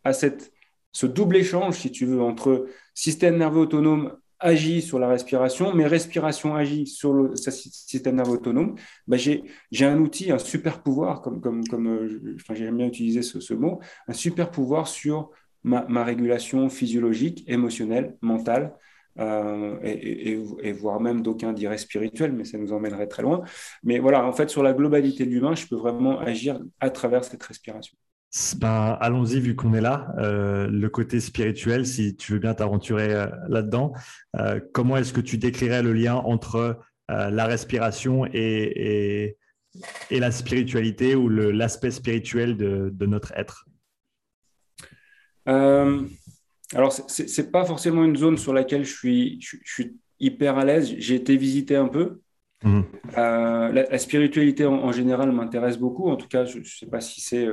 [0.04, 0.52] à cette,
[0.92, 5.86] ce double échange, si tu veux, entre système nerveux autonome agit sur la respiration, mais
[5.86, 8.76] respiration agit sur le système nerveux autonome,
[9.06, 9.42] bah j'ai
[9.86, 14.88] un outil, un super pouvoir, comme, euh, j'aime bien utiliser ce, mot, un super pouvoir
[14.88, 15.30] sur
[15.62, 18.74] ma, régulation physiologique, émotionnelle, mentale,
[19.18, 23.42] euh, et, et, voire même d'aucuns diraient spirituel, mais ça nous emmènerait très loin.
[23.82, 27.22] Mais voilà, en fait, sur la globalité de l'humain, je peux vraiment agir à travers
[27.24, 27.96] cette respiration.
[28.56, 30.14] Ben, allons-y, vu qu'on est là.
[30.18, 33.92] Euh, le côté spirituel, si tu veux bien t'aventurer euh, là-dedans,
[34.38, 36.78] euh, comment est-ce que tu décrirais le lien entre
[37.08, 39.36] la respiration et,
[40.10, 43.66] et, la spiritualité ou l'aspect spirituel de, de, notre être?
[45.44, 50.64] Alors, ce n'est pas forcément une zone sur laquelle je suis, je, suis hyper à
[50.64, 50.94] l'aise.
[50.96, 52.22] J'ai été visiter un peu.
[52.64, 52.80] Mmh.
[53.14, 56.08] La, spiritualité en, en général m'intéresse beaucoup.
[56.08, 57.52] En tout cas, je ne sais pas si c'est euh,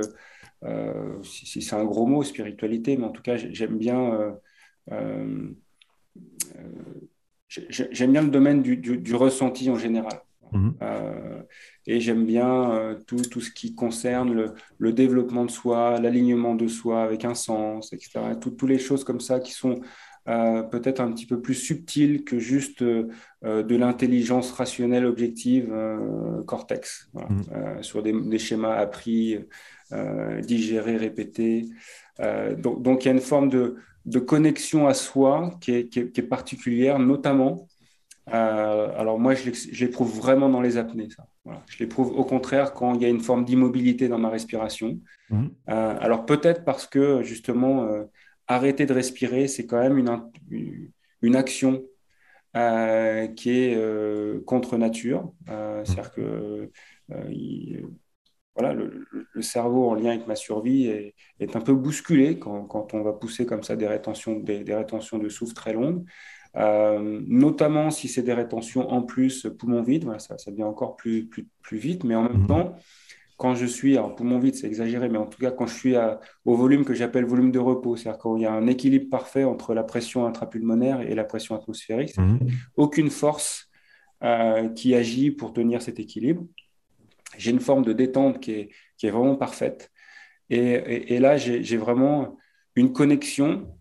[1.22, 4.32] c'est un gros mot, spiritualité, mais en tout cas, j'aime bien, euh,
[4.92, 5.48] euh,
[7.48, 10.20] j'aime bien le domaine du, ressenti en général.
[10.52, 10.74] Mhm.
[11.86, 16.66] et j'aime bien tout, tout, ce qui concerne le, le développement de soi, l'alignement de
[16.66, 18.34] soi avec un sens, etc.
[18.40, 19.80] Toutes les choses comme ça qui sont
[20.24, 25.72] peut-être un petit peu plus subtiles que juste de l'intelligence rationnelle objective
[26.48, 27.84] cortex, mhm.
[27.84, 29.38] sur des, des, schémas appris
[29.92, 31.66] euh, digérer, répéter.
[32.20, 35.88] Euh, donc, donc, il y a une forme de, de connexion à soi qui est,
[35.88, 37.66] qui est, particulière, notamment.
[38.32, 41.08] Euh, alors moi, je l'éprouve vraiment dans les apnées.
[41.10, 41.26] Ça.
[41.66, 45.00] Je l'éprouve au contraire quand il y a une forme d'immobilité dans ma respiration.
[45.30, 45.46] Mmh.
[45.66, 47.88] alors peut-être parce que justement,
[48.46, 50.90] arrêter de respirer, c'est quand même une,
[51.22, 51.82] une action
[52.54, 55.32] qui est contre nature.
[55.46, 56.70] C'est-à-dire que
[58.60, 62.94] voilà, le, cerveau en lien avec ma survie est, est un peu bousculé quand, quand,
[62.94, 66.04] on va pousser comme ça des rétentions, des, des rétentions de souffle très longues.
[66.56, 70.96] Euh, notamment si c'est des rétentions en plus poumon vide, voilà, ça, ça devient encore
[70.96, 72.46] plus, plus, plus vite, mais en même mhm.
[72.48, 72.74] temps,
[73.36, 75.96] quand je suis, alors poumon vide c'est exagéré, mais en tout cas quand je suis
[75.96, 79.08] à, au volume que j'appelle volume de repos, c'est-à-dire quand il y a un équilibre
[79.08, 82.40] parfait entre la pression intrapulmonaire et la pression atmosphérique, mhm.
[82.76, 83.70] aucune force
[84.22, 86.44] euh, qui agit pour tenir cet équilibre
[87.38, 89.90] j'ai une forme de détente qui est, qui est vraiment parfaite.
[90.50, 92.36] Et, là, j'ai vraiment
[92.74, 93.72] une connexion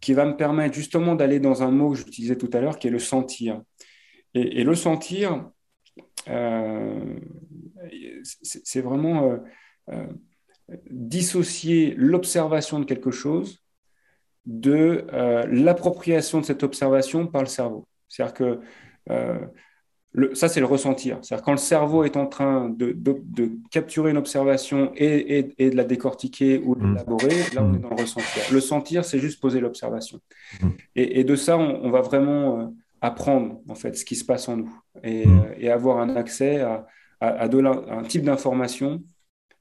[0.00, 2.88] qui va me permettre justement d'aller dans un mot que j'utilisais tout à l'heure, qui
[2.88, 3.62] est le sentir.
[4.32, 5.50] Et, le sentir,
[6.28, 7.18] euh,
[8.22, 9.36] c'est vraiment euh,
[9.90, 10.06] euh,
[10.90, 13.62] dissocier l'observation de quelque chose
[14.46, 15.06] de
[15.50, 17.88] l'appropriation de cette observation par le cerveau.
[18.08, 18.60] C'est-à-dire que
[20.32, 21.18] ça, c'est le ressentir.
[21.22, 22.96] C'est-à-dire quand le cerveau est en train de,
[23.70, 26.92] capturer une observation et, de la décortiquer ou de mmh.
[26.92, 27.80] l'élaborer, là, on est mmh.
[27.80, 28.42] dans le ressentir.
[28.52, 30.20] Le sentir, c'est juste poser l'observation.
[30.60, 30.68] Mmh.
[30.94, 32.66] Et, de ça, on, va vraiment euh,
[33.00, 36.86] apprendre, en fait, ce qui se passe en nous et, euh, avoir un accès à,
[37.20, 39.02] un type d'information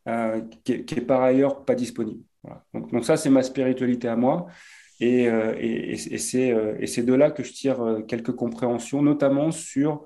[0.07, 2.23] euh, qui, est par ailleurs pas disponible.
[2.73, 4.47] Donc, ça, c'est ma spiritualité à moi.
[5.01, 5.27] Et,
[5.97, 10.05] c'est de là que je tire quelques compréhensions, notamment sur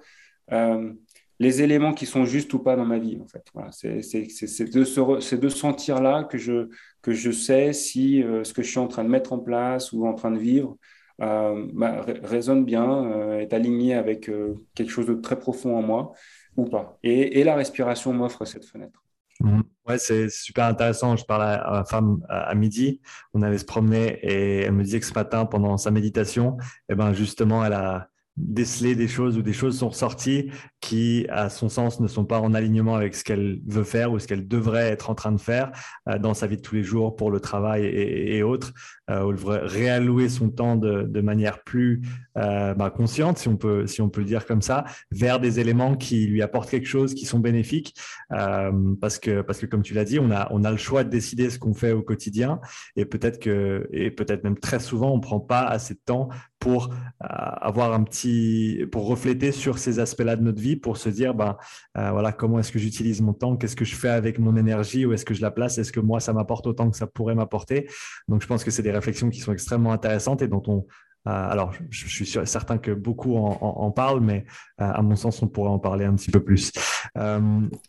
[0.52, 0.94] euh,
[1.40, 3.20] les éléments qui sont justes ou pas dans ma vie.
[3.22, 6.70] En fait, voilà, c'est de ce de sentir là que je
[7.02, 9.94] que je sais si euh, ce que je suis en train de mettre en place
[9.94, 10.78] ou en train de vivre
[11.22, 14.32] euh, bah, résonne bien, est aligné avec
[14.76, 16.14] quelque chose de très profond en moi
[16.58, 16.98] ou pas.
[17.04, 19.04] Et, et la respiration m'offre cette fenêtre.
[19.42, 19.62] Mmh.
[19.88, 21.16] Ouais, c'est super intéressant.
[21.16, 23.02] Je parlais à ma femme à midi.
[23.34, 26.58] On allait se promener et elle me disait que ce matin, pendant sa méditation,
[26.90, 28.10] eh ben justement, elle a
[28.40, 32.40] déceler des choses ou des choses sont ressorties qui, à son sens, ne sont pas
[32.40, 35.40] en alignement avec ce qu'elle veut faire ou ce qu'elle devrait être en train de
[35.40, 35.72] faire
[36.08, 38.72] euh, dans sa vie de tous les jours pour le travail et, autres,
[39.10, 39.34] euh,
[39.64, 42.02] réallouer son temps de, manière plus
[42.38, 45.60] euh, bah, consciente, si on, peut, si on peut le dire comme ça, vers des
[45.60, 47.96] éléments qui lui apportent quelque chose, qui sont bénéfiques,
[48.30, 51.10] parce, que, parce que comme tu l'as dit, on a, on a le choix de
[51.10, 52.60] décider ce qu'on fait au quotidien.
[52.96, 56.30] Et peut-être que, et peut-être même très souvent, on ne prend pas assez de temps
[56.60, 56.90] pour
[57.20, 61.58] avoir un petit, pour refléter sur ces aspects-là de notre vie, pour se dire, ben
[61.96, 65.14] voilà, comment est-ce que j'utilise mon temps, qu'est-ce que je fais avec mon énergie, où
[65.14, 67.90] est-ce que je la place, est-ce que moi ça m'apporte autant que ça pourrait m'apporter?
[68.28, 70.86] Donc je pense que c'est des réflexions qui sont extrêmement intéressantes et dont on,
[71.26, 74.46] alors, je, suis certain que beaucoup en, parlent, mais
[74.78, 76.72] à mon sens, on pourrait en parler un petit peu plus.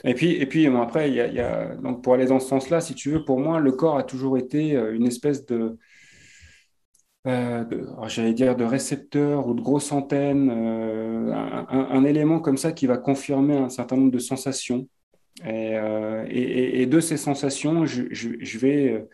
[0.05, 2.95] Et puis, et puis après, il y, a, donc pour aller dans ce sens-là, si
[2.95, 5.79] tu veux, pour moi, le corps a toujours été une espèce de,
[7.27, 7.65] euh,
[8.07, 12.97] j'allais dire de récepteurs ou de grosses antennes, euh, un, élément comme ça qui va
[12.97, 14.89] confirmer un certain nombre de sensations.
[15.45, 18.03] Et, euh, de ces sensations, je,
[18.59, 19.07] vais,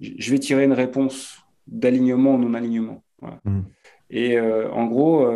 [0.00, 3.02] je vais tirer une réponse d'alignement ou non-alignement.
[3.44, 3.62] Hmm.
[4.10, 5.26] Et en gros,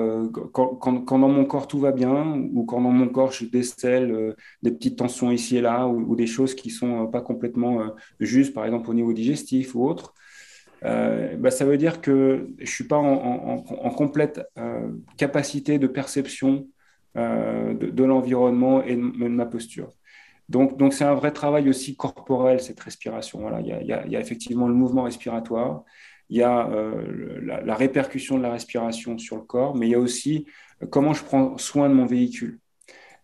[0.52, 4.70] quand, dans mon corps tout va bien, ou quand dans mon corps je décèle des
[4.70, 8.66] petites tensions ici et là, ou, ou des choses qui sont pas complètement justes, par
[8.66, 10.12] exemple au niveau digestif ou autre,
[10.84, 15.86] euh, bah, ça veut dire que je ne suis pas en, complète euh, capacité de
[15.86, 16.66] perception
[17.16, 19.90] euh, de, l'environnement et de, ma posture.
[20.48, 23.40] Donc, donc c'est un vrai travail aussi corporel, cette respiration.
[23.40, 25.82] Voilà, il, y a, effectivement le mouvement respiratoire,
[26.28, 26.68] il y a
[27.42, 30.46] la, répercussion de la respiration sur le corps, mais il y a aussi
[30.90, 32.58] comment je prends soin de mon véhicule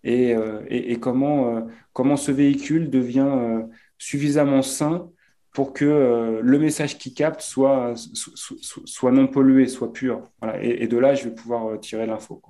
[0.05, 0.35] et,
[0.69, 3.65] et comment, comment ce véhicule devient
[3.99, 5.09] suffisamment sain
[5.53, 10.29] pour que euh, le message qui capte soit, soit non pollué, soit pur.
[10.61, 12.43] Et, de là, je vais pouvoir euh, tirer l'info.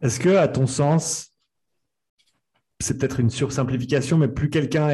[0.00, 1.34] Est-ce que, à ton sens,
[2.80, 4.88] c'est peut-être une sursimplification, mais plus quelqu'un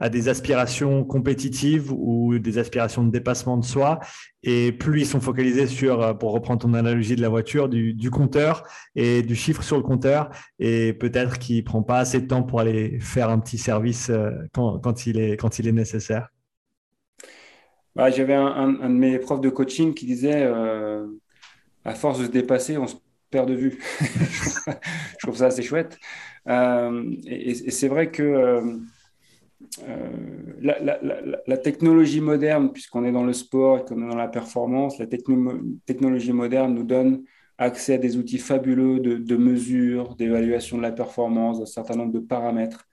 [0.00, 4.00] a des aspirations compétitives ou des aspirations de dépassement de soi,
[4.42, 8.10] et plus ils sont focalisés sur, euh, pour reprendre ton analogie de la voiture, du,
[8.10, 8.62] compteur
[8.94, 12.42] et du chiffre sur le compteur, et peut-être qu'il ne prend pas assez de temps
[12.42, 14.10] pour aller faire un petit service
[14.52, 16.28] quand, il, est, quand il est nécessaire
[17.98, 21.04] bah, j'avais un, de mes profs de coaching qui disait euh,
[21.84, 22.94] à force de se dépasser, on se
[23.28, 23.82] perd de vue.
[24.00, 25.98] je trouve ça assez chouette.
[26.46, 28.76] Euh, et, c'est vrai que euh,
[30.60, 35.06] la, technologie moderne, puisqu'on est dans le sport et qu'on est dans la performance, la
[35.06, 37.24] technologie moderne nous donne
[37.58, 42.12] accès à des outils fabuleux de, de mesure, d'évaluation de la performance, d'un certain nombre
[42.12, 42.88] de paramètres.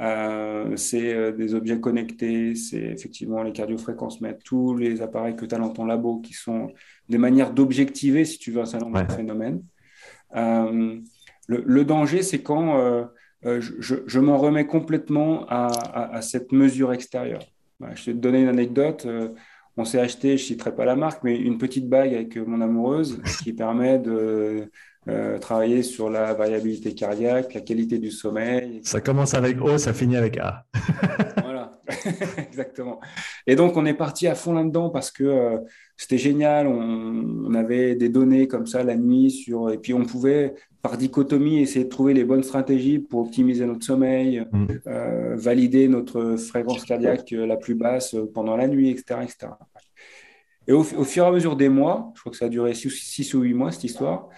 [0.00, 5.44] Euh, c'est euh, des objets connectés, c'est effectivement les cardiofréquences mètres, tous les appareils que
[5.44, 6.72] tu as dans ton labo qui sont
[7.08, 9.62] des manières d'objectiver, si tu veux, un certain nombre de phénomènes.
[10.34, 10.98] Euh,
[11.46, 13.06] le, danger, c'est quand
[13.44, 17.42] je, m'en remets complètement à, cette mesure extérieure.
[17.94, 19.06] je vais te donner une anecdote.
[19.76, 22.60] on s'est acheté, je ne citerai pas la marque, mais une petite bague avec mon
[22.60, 24.70] amoureuse qui permet de
[25.06, 28.80] euh, travailler sur la variabilité cardiaque, la qualité du sommeil.
[28.84, 30.64] Ça commence avec O, ça finit avec A.
[31.42, 31.78] voilà,
[32.38, 33.00] exactement.
[33.46, 35.58] Et donc, on est parti à fond là-dedans parce que euh,
[35.96, 36.66] c'était génial.
[36.66, 41.60] On, avait des données comme ça la nuit sur, et puis on pouvait, par dichotomie,
[41.60, 44.66] essayer de trouver les bonnes stratégies pour optimiser notre sommeil, mm.
[44.88, 49.20] euh, valider notre fréquence cardiaque la plus basse pendant la nuit, etc.
[49.22, 49.52] etc.
[50.66, 53.34] Et au, fur et à mesure des mois, je crois que ça a duré 6
[53.34, 54.28] ou 8 mois cette histoire,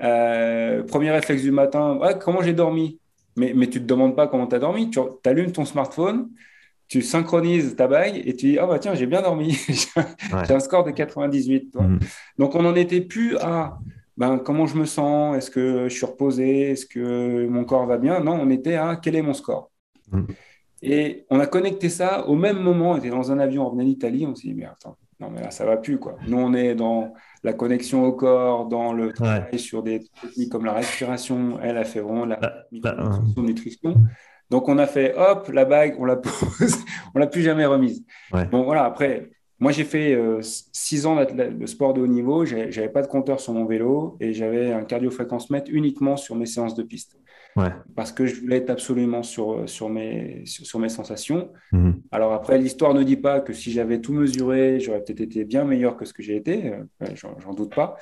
[0.00, 2.98] euh, premier réflexe du matin, comment j'ai dormi?
[3.36, 4.90] Mais, mais tu ne te demandes pas comment tu as dormi.
[4.90, 6.30] Tu allumes ton smartphone,
[6.88, 9.52] tu synchronises ta bague et tu dis Ah bah tiens, j'ai bien dormi.
[9.68, 11.74] j'ai un score de 98.
[11.74, 11.98] Mm.
[12.38, 13.78] Donc on n'en était plus à
[14.16, 17.98] ben, comment je me sens, est-ce que je suis reposé, est-ce que mon corps va
[17.98, 18.20] bien?
[18.20, 19.70] Non, on était à quel est mon score?
[20.10, 20.24] Mm.
[20.82, 22.92] Et on a connecté ça au même moment.
[22.92, 25.40] On était dans un avion, on revenait d'Italie, on s'est dit Mais attends, non, mais
[25.40, 25.98] là, ça va plus.
[25.98, 26.16] Quoi.
[26.26, 30.64] Nous, on est dans la connexion au corps, dans le travail sur des techniques comme
[30.64, 31.58] la respiration.
[31.62, 32.38] Elle a fait vraiment la,
[33.36, 33.94] nutrition.
[34.50, 36.76] Donc, on a fait, hop, la bague, on la pose,
[37.14, 38.04] on l'a plus jamais remise.
[38.50, 42.44] Bon, voilà, après, moi, j'ai fait euh, six ans de sport de haut niveau.
[42.44, 46.74] J'avais pas de compteur sur mon vélo et j'avais un cardio-fréquence-mètre uniquement sur mes séances
[46.74, 47.16] de piste
[47.94, 51.50] parce que je voulais être absolument sur, sur, mes, sur, mes sensations.
[51.72, 52.02] Mhm.
[52.12, 55.64] Alors après, l'histoire ne dit pas que si j'avais tout mesuré, j'aurais peut-être été bien
[55.64, 57.96] meilleur que ce que j'ai été, euh, j'en doute pas.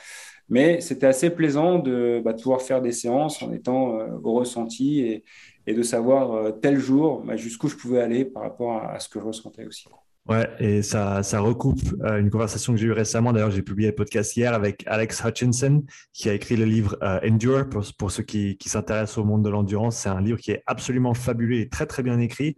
[0.49, 5.01] Mais c'était assez plaisant de, bah, pouvoir faire des séances en étant euh, au ressenti
[5.01, 5.25] et,
[5.67, 9.09] et, de savoir euh, tel jour bah, jusqu'où je pouvais aller par rapport à, ce
[9.09, 9.87] que je ressentais aussi.
[10.27, 13.33] Ouais, et ça, recoupe euh, une conversation que j'ai eue récemment.
[13.33, 15.85] D'ailleurs, j'ai publié le podcast hier avec Alex Hutchinson,
[16.15, 19.99] qui a écrit le livre euh, Endure pour, ceux qui, s'intéressent au monde de l'endurance.
[19.99, 22.57] C'est un livre qui est absolument fabuleux et très, très bien écrit.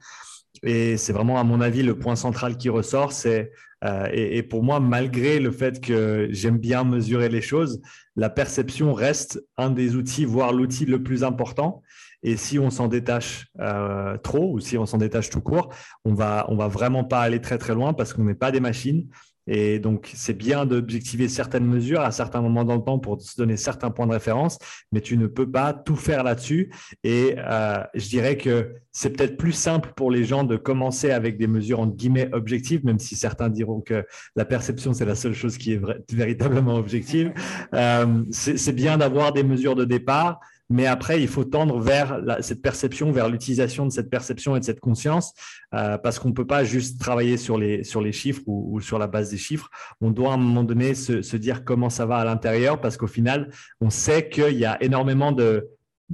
[0.63, 3.13] Et c'est vraiment, à mon avis, le point central qui ressort.
[3.13, 3.51] C'est
[4.13, 7.81] et, pour moi, malgré le fait que j'aime bien mesurer les choses,
[8.17, 11.83] la perception reste un des outils, voire l'outil le plus important.
[12.27, 15.73] Et si on s'en détache euh, trop ou si on s'en détache tout court,
[16.05, 18.59] on va, on va vraiment pas aller très très loin parce qu'on n'est pas des
[18.59, 19.07] machines.
[19.47, 23.37] Et donc, c'est bien d'objectiver certaines mesures à certains moments dans le temps pour se
[23.37, 24.59] donner certains points de référence,
[24.91, 26.73] mais tu ne peux pas tout faire là-dessus.
[27.05, 31.39] Et euh, je dirais que c'est peut-être plus simple pour les gens de commencer avec
[31.39, 34.05] des mesures en guillemets objectives, même si certains diront que
[34.35, 35.81] la perception, c'est la seule chose qui est
[36.13, 37.33] véritablement objective.
[37.75, 42.61] Euh, c'est bien d'avoir des mesures de départ mais après, il faut tendre vers cette
[42.61, 45.33] perception, vers l'utilisation de cette perception et de cette conscience,
[45.75, 49.31] euh, parce qu'on ne peut pas juste travailler sur les, chiffres ou, sur la base
[49.31, 49.71] des chiffres.
[50.01, 52.97] On doit à un moment donné se, se dire comment ça va à l'intérieur, parce
[52.97, 53.51] qu'au final,
[53.81, 55.69] on sait qu'il y a énormément de,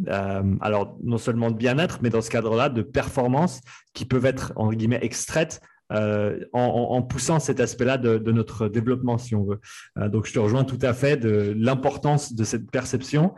[0.08, 3.60] euh, alors non seulement de bien-être, mais dans ce cadre-là, de performances
[3.94, 5.60] qui peuvent être, en guillemets, extraites
[5.92, 9.60] euh, en, poussant cet aspect-là de, notre développement, si on veut.
[9.98, 13.34] Euh, donc, je te rejoins tout à fait de l'importance de cette perception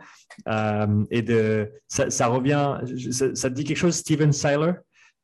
[0.47, 2.77] euh, et de ça, revient.
[3.11, 4.73] Ça, te dit quelque chose, Steven Seiler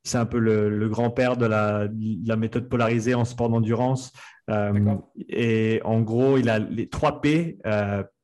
[0.04, 1.88] C'est un peu le, grand-père de la,
[2.36, 4.12] méthode polarisée en sport d'endurance.
[5.28, 7.58] et en gros, il a les trois P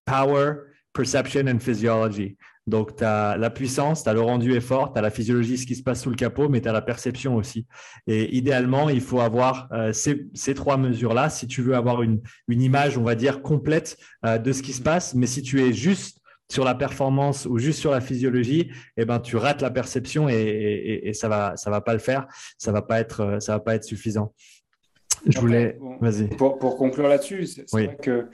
[0.05, 0.55] power,
[0.93, 2.37] perception and physiology.
[2.69, 5.67] Donc, tu as la puissance, tu as le rendu effort, tu as la physiologie, ce
[5.67, 7.67] qui se passe sous le capot, mais tu as la perception aussi.
[8.07, 12.99] Et idéalement, il faut avoir euh, ces, trois mesures-là si tu veux avoir une, image,
[12.99, 15.15] on va dire, complète euh, de ce qui se passe.
[15.15, 16.19] Mais si tu es juste
[16.51, 21.11] sur la performance ou juste sur la physiologie, eh ben, tu rates la perception et,
[21.15, 22.27] ça va, ça va pas le faire.
[22.57, 24.35] Ça va pas être, euh, ça va pas être suffisant.
[25.27, 26.29] Je voulais, vas-y.
[26.29, 28.29] Pour, conclure là-dessus, c'est vrai que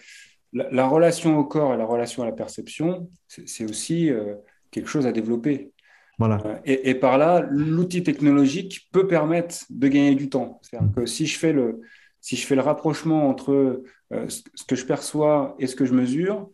[0.55, 4.35] la, relation au corps et la relation à la perception, c'est aussi euh,
[4.71, 5.73] quelque chose à développer.
[6.19, 6.39] Voilà.
[6.47, 10.61] Euh, et, par là, l'outil technologique peut permettre de gagner du temps.
[10.63, 11.81] C'est-à-dire que si je fais le,
[12.21, 13.83] si je fais le rapprochement entre
[14.13, 16.51] euh, ce que je perçois et ce que je mesure,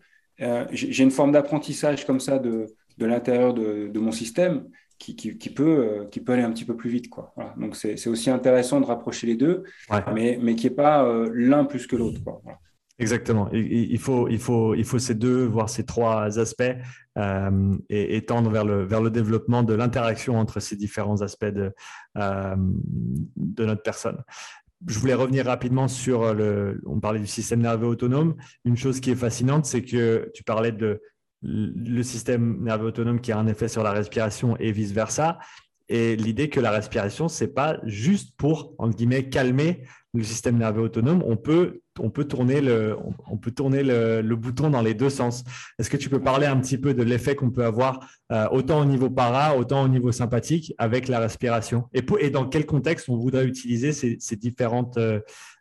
[0.73, 2.65] j'ai une forme d'apprentissage comme ça de,
[2.97, 6.89] de l'intérieur de, mon système qui, qui, peut, qui peut aller un petit peu plus
[6.89, 7.11] vite.
[7.11, 7.35] Quoi.
[7.59, 9.65] Donc c'est aussi intéressant de rapprocher les deux,
[10.15, 12.23] mais, mais qui n'est pas l'un plus que l'autre.
[12.25, 12.59] Voilà.
[13.01, 13.49] Exactement.
[13.53, 16.63] Il faut, il, faut, il faut ces deux, voire ces trois aspects
[17.17, 21.73] euh, et, tendre vers le, vers le développement de l'interaction entre ces différents aspects de,
[22.19, 22.57] euh,
[23.37, 24.23] de notre personne.
[24.87, 26.81] Je voulais revenir rapidement sur le.
[26.87, 28.37] On parlait du système nerveux autonome.
[28.65, 31.01] Une chose qui est fascinante, c'est que tu parlais de
[31.43, 35.39] le système nerveux autonome qui a un effet sur la respiration et vice versa.
[35.89, 39.83] Et l'idée que la respiration, c'est pas juste pour, entre guillemets, calmer
[40.15, 41.23] le système nerveux autonome.
[41.27, 42.97] On peut on peut tourner le,
[43.29, 45.45] on peut tourner le, bouton dans les deux sens.
[45.79, 48.81] Est-ce que tu peux parler un petit peu de l'effet qu'on peut avoir euh, autant
[48.81, 51.89] au niveau para, autant au niveau sympathique avec la respiration?
[51.93, 55.21] Et, et dans quel contexte on voudrait utiliser ces, différentes, euh,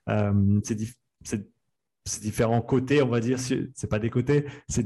[0.10, 4.84] euh, ces, différents côtés, on va dire, c'est pas des côtés, ces,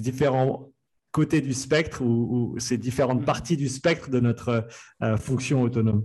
[0.00, 0.70] différents
[1.10, 4.66] côtés du spectre ou, ou, ces différentes parties du spectre de notre
[5.18, 6.04] fonction autonome?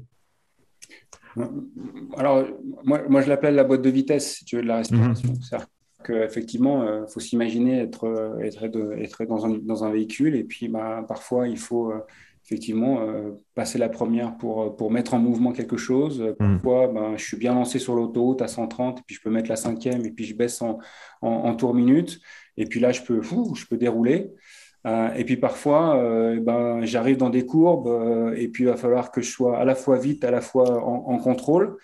[2.17, 2.45] Alors,
[2.83, 5.29] moi, moi je l'appelle la boîte de vitesse, si tu veux, de la respiration.
[5.29, 5.41] Mhm.
[5.41, 5.67] C'est-à-dire
[6.03, 10.43] qu'effectivement, il euh, faut s'imaginer être, euh, être, être dans, un, dans, un, véhicule et
[10.43, 11.99] puis bah, parfois, il faut euh,
[12.43, 13.07] effectivement
[13.55, 16.19] passer la première pour, pour mettre en mouvement quelque chose.
[16.39, 16.55] Mhm.
[16.55, 19.49] Parfois, ben, je suis bien lancé sur l'autoroute à 130 et puis je peux mettre
[19.49, 20.79] la cinquième et puis je baisse en,
[21.21, 22.19] en, tour minute.
[22.57, 24.31] Et puis là, je peux, je peux dérouler.
[24.87, 28.77] Euh, et puis parfois, euh, ben, j'arrive dans des courbes euh, et puis il va
[28.77, 31.77] falloir que je sois à la fois vite, à la fois en, contrôle.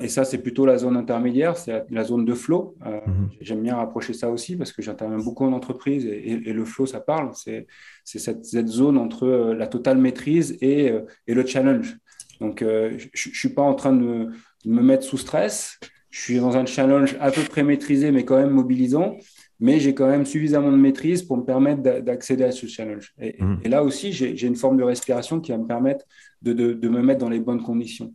[0.00, 2.76] et ça, c'est plutôt la zone intermédiaire, c'est la, zone de flow.
[2.84, 3.30] Mhm.
[3.40, 7.00] J'aime bien rapprocher ça aussi parce que j'interviens beaucoup en entreprise et, le flow, ça
[7.00, 7.30] parle.
[7.34, 7.66] C'est
[8.04, 9.26] cette, cette, zone entre
[9.56, 10.92] la totale maîtrise et,
[11.26, 11.96] et le challenge.
[12.40, 14.30] Donc, je ne suis pas en train de
[14.64, 15.78] me mettre sous stress.
[16.10, 19.16] Je suis dans un challenge à peu près maîtrisé, mais quand même mobilisant
[19.60, 23.14] mais j'ai quand même suffisamment de maîtrise pour me permettre d'accéder à ce challenge.
[23.18, 23.56] Mmh.
[23.64, 26.04] Et, là aussi, j'ai une forme de respiration qui va me permettre
[26.42, 28.12] de, de, me mettre dans les bonnes conditions.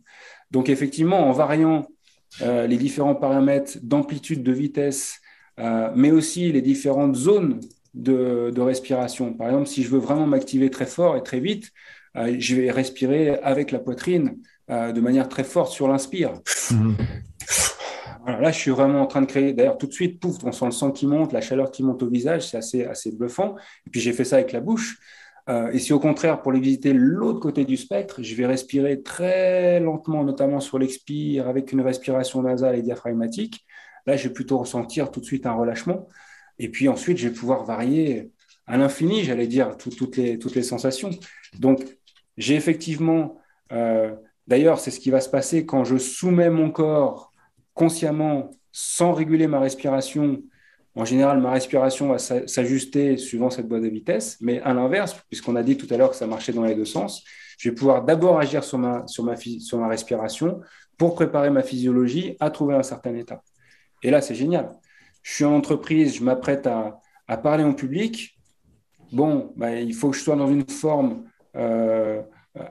[0.50, 1.86] Donc effectivement, en variant
[2.42, 5.20] euh, les différents paramètres d'amplitude, de vitesse,
[5.58, 7.60] euh, mais aussi les différentes zones
[7.94, 9.34] de, de, respiration.
[9.34, 11.70] Par exemple, si je veux vraiment m'activer très fort et très vite,
[12.16, 14.36] euh, je vais respirer avec la poitrine
[14.68, 16.34] de manière très forte sur l'inspire.
[16.70, 16.92] Mmh
[18.26, 19.52] là, je suis vraiment en train de créer.
[19.52, 22.02] D'ailleurs, tout de suite, pouf, on sent le sang qui monte, la chaleur qui monte
[22.02, 23.56] au visage, c'est assez, assez bluffant.
[23.86, 24.98] Et puis, j'ai fait ça avec la bouche.
[25.72, 29.80] et si au contraire, pour les visiter l'autre côté du spectre, je vais respirer très
[29.80, 33.66] lentement, notamment sur l'expire, avec une respiration nasale et diaphragmatique,
[34.06, 36.08] là, je vais plutôt ressentir tout de suite un relâchement.
[36.58, 38.30] Et puis ensuite, je vais pouvoir varier
[38.66, 41.10] à l'infini, j'allais dire, toutes, les, toutes les sensations.
[41.58, 41.82] Donc,
[42.36, 43.38] j'ai effectivement,
[43.72, 44.14] euh,
[44.46, 47.29] d'ailleurs, c'est ce qui va se passer quand je soumets mon corps
[47.74, 50.42] consciemment, sans réguler ma respiration.
[50.94, 55.56] En général, ma respiration va s'ajuster suivant cette boîte de vitesse, mais à l'inverse, puisqu'on
[55.56, 57.24] a dit tout à l'heure que ça marchait dans les deux sens,
[57.58, 60.60] je vais pouvoir d'abord agir sur ma, sur, ma, sur ma respiration
[60.98, 63.42] pour préparer ma physiologie à trouver un certain état.
[64.02, 64.68] Et là, c'est génial.
[65.22, 66.98] Je suis en entreprise, je m'apprête à,
[67.28, 68.40] à parler en public
[69.12, 71.24] bon, bah, il faut que je sois dans une forme
[71.56, 72.22] euh,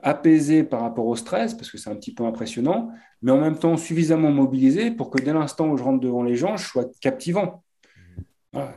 [0.04, 3.58] apaisée par rapport au stress, parce que c'est un petit peu impressionnant, mais en même
[3.58, 6.86] temps suffisamment mobilisé pour que dès l'instant où je rentre devant les gens, je sois
[7.02, 7.64] captivant.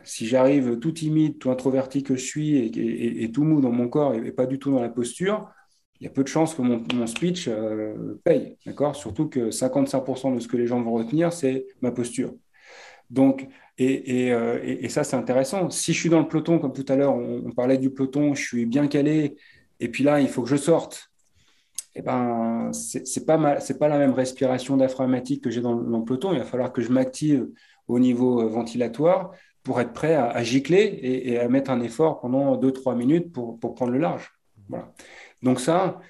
[0.05, 4.15] Si j'arrive tout timide, tout introverti que je suis et, tout mou dans mon corps
[4.15, 5.49] et, pas du tout dans la posture,
[6.01, 8.57] il y a peu de chances que mon, speech euh, paye.
[8.67, 8.97] D'accord?
[8.97, 12.35] Surtout que 55% de ce que les gens vont retenir, c'est ma posture.
[13.09, 13.47] Donc,
[13.81, 15.71] euh, et, ça, c'est intéressant.
[15.71, 18.43] Si je suis dans le peloton, comme tout à l'heure, on, parlait du peloton, je
[18.43, 19.37] suis bien calé,
[19.83, 21.11] et puis là, il faut que je sorte.
[21.97, 26.33] Eh ben, c'est pas c'est pas la même respiration diaphragmatique que j'ai dans, le peloton.
[26.33, 27.49] Il va falloir que je m'active
[27.89, 29.33] au niveau euh, ventilatoire
[29.65, 33.91] pour être prêt à, gicler et, à mettre un effort pendant 2-3 minutes pour, prendre
[33.91, 34.33] le large.
[34.69, 34.93] Voilà.
[35.43, 36.01] Donc ça,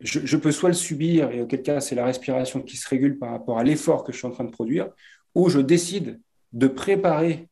[0.00, 3.18] je, je, peux soit le subir, et auquel cas c'est la respiration qui se régule
[3.18, 4.88] par rapport à l'effort que je suis en train de produire,
[5.34, 6.20] ou je décide
[6.52, 7.48] de préparer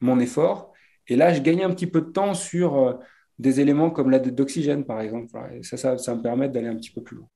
[0.00, 0.72] mon effort.
[1.06, 2.94] Et là, je gagne un petit peu de temps sur euh,
[3.38, 5.36] des éléments comme la d'oxygène, par exemple.
[5.52, 7.28] Et ça, ça, me permet d'aller un petit peu plus loin.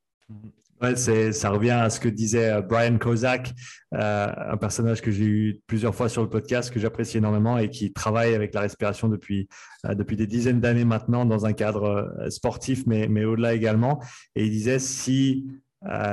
[0.80, 3.52] Ouais, ça revient à ce que disait euh, Brian Kozak,
[3.94, 7.68] euh, un personnage que j'ai eu plusieurs fois sur le podcast, que j'apprécie énormément et
[7.68, 9.48] qui travaille avec la respiration depuis,
[9.84, 14.00] depuis des dizaines d'années maintenant dans un cadre sportif, mais, mais au-delà également.
[14.36, 15.48] Et il disait, si,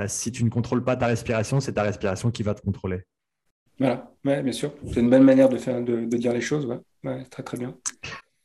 [0.08, 3.04] si tu ne contrôles pas ta respiration, c'est ta respiration qui va te contrôler.
[3.80, 4.74] Voilà, ouais, bien sûr.
[4.94, 6.66] C'est une bonne manière de, faire, de, dire les choses.
[7.04, 7.24] Ouais.
[7.26, 7.76] très, très bien.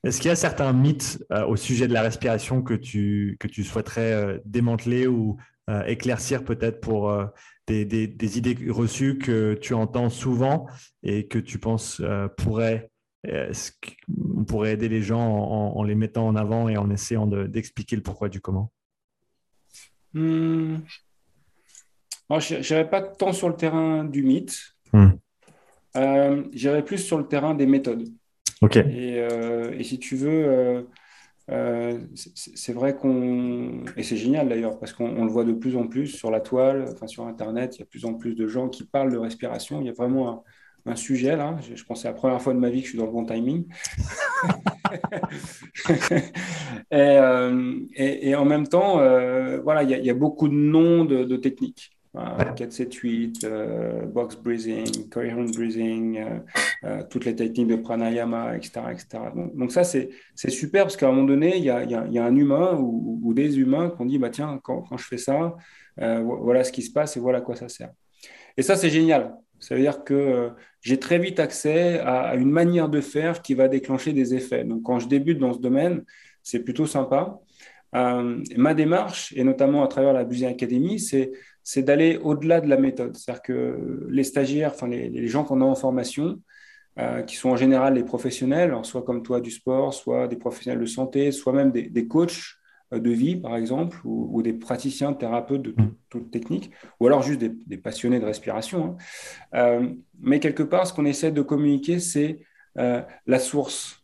[0.02, 3.46] Est-ce qu'il y a certains mythes euh, au sujet de la respiration que tu, que
[3.46, 5.36] tu souhaiterais euh, démanteler ou
[5.68, 7.14] euh, éclaircir peut-être pour
[7.66, 10.66] des, des, idées reçues que tu entends souvent
[11.02, 12.02] et que tu penses
[12.36, 12.90] pourraient,
[13.28, 18.02] on pourrait aider les gens en, les mettant en avant et en essayant d'expliquer le
[18.02, 18.72] pourquoi du comment?
[20.14, 20.78] Hmm.
[22.30, 24.58] Je n'irai pas tant sur le terrain du mythe.
[24.92, 25.10] Hmm.
[26.52, 28.08] J'irai plus sur le terrain des méthodes.
[28.60, 28.76] Ok.
[28.76, 30.86] Et, euh, si tu veux,
[31.50, 31.98] euh,
[32.34, 33.84] c'est vrai qu'on.
[33.96, 36.86] Et c'est génial d'ailleurs, parce qu'on le voit de plus en plus sur la toile,
[36.92, 39.18] enfin sur Internet, il y a de plus en plus de gens qui parlent de
[39.18, 39.80] respiration.
[39.80, 40.44] Il y a vraiment
[40.86, 41.56] un, sujet là.
[41.62, 43.06] Je, je pense que c'est la première fois de ma vie que je suis dans
[43.06, 43.66] le bon timing.
[46.90, 48.96] et, en même temps,
[49.62, 51.92] voilà, il y, a, beaucoup de noms de techniques.
[52.14, 56.38] 4-7-8, euh, box breathing, coherent breathing, euh,
[56.84, 58.80] euh, toutes les techniques de pranayama, etc.
[58.90, 59.06] etc.
[59.54, 62.36] Donc, ça, c'est super parce qu'à un moment donné, il y a, y a, un
[62.36, 65.56] humain ou, des humains qui ont dit, bah, tiens, quand, quand je fais ça,
[65.96, 67.90] voilà ce qui se passe et voilà à quoi ça sert.
[68.56, 69.36] Et ça, c'est génial.
[69.60, 70.50] Ça veut dire que
[70.80, 74.64] j'ai très vite accès à, une manière de faire qui va déclencher des effets.
[74.64, 76.02] Donc, quand je débute dans ce domaine,
[76.42, 77.38] c'est plutôt sympa.
[77.92, 81.30] ma démarche, et notamment à travers la Busy Academy, c'est
[81.72, 83.16] c'est d'aller au-delà de la méthode.
[83.16, 86.42] C'est-à-dire que les stagiaires, enfin les, gens qu'on a en formation,
[86.98, 90.80] euh, qui sont en général les professionnels, soit comme toi du sport, soit des professionnels
[90.80, 92.56] de santé, soit même des, coachs
[92.92, 95.76] euh, de vie, par exemple, ou, des praticiens, thérapeutes de
[96.08, 98.96] toute technique, ou alors juste des, passionnés de respiration.
[99.54, 99.54] Hein.
[99.54, 102.40] Euh, mais quelque part, ce qu'on essaie de communiquer, c'est
[102.74, 104.02] la source,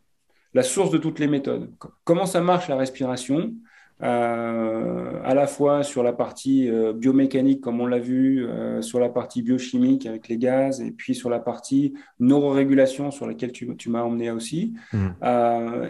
[0.55, 1.75] la source de toutes les méthodes.
[2.05, 3.55] Comment ça marche la respiration?
[4.03, 9.01] Euh, à la fois sur la partie euh, biomécanique, comme on l'a vu, euh, sur
[9.01, 13.89] la partie biochimique avec les gaz, et puis sur la partie neurorégulation sur laquelle tu,
[13.89, 15.09] m'as emmené aussi, mmh.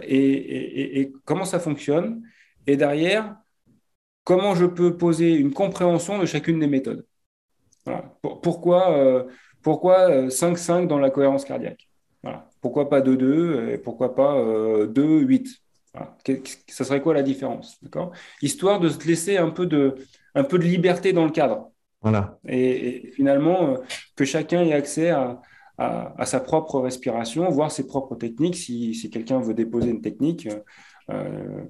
[0.03, 2.21] et, comment ça fonctionne?
[2.65, 3.35] Et derrière,
[4.23, 7.05] comment je peux poser une compréhension de chacune des méthodes?
[8.21, 9.25] Pourquoi,
[9.61, 11.89] pourquoi 5-5 dans la cohérence cardiaque?
[12.59, 14.35] Pourquoi pas 2-2 et pourquoi pas
[14.85, 15.61] 2-8
[16.67, 18.11] ça serait quoi la différence D'accord?
[18.41, 19.95] Histoire de se laisser un peu de,
[20.35, 21.71] un peu de liberté dans le cadre.
[22.01, 22.39] Voilà.
[22.47, 23.77] Et, finalement, euh,
[24.15, 25.41] que chacun ait accès à,
[25.77, 28.55] à, sa propre respiration, voir ses propres techniques.
[28.55, 30.59] Si, si quelqu'un veut déposer une technique, euh,
[31.09, 31.63] euh,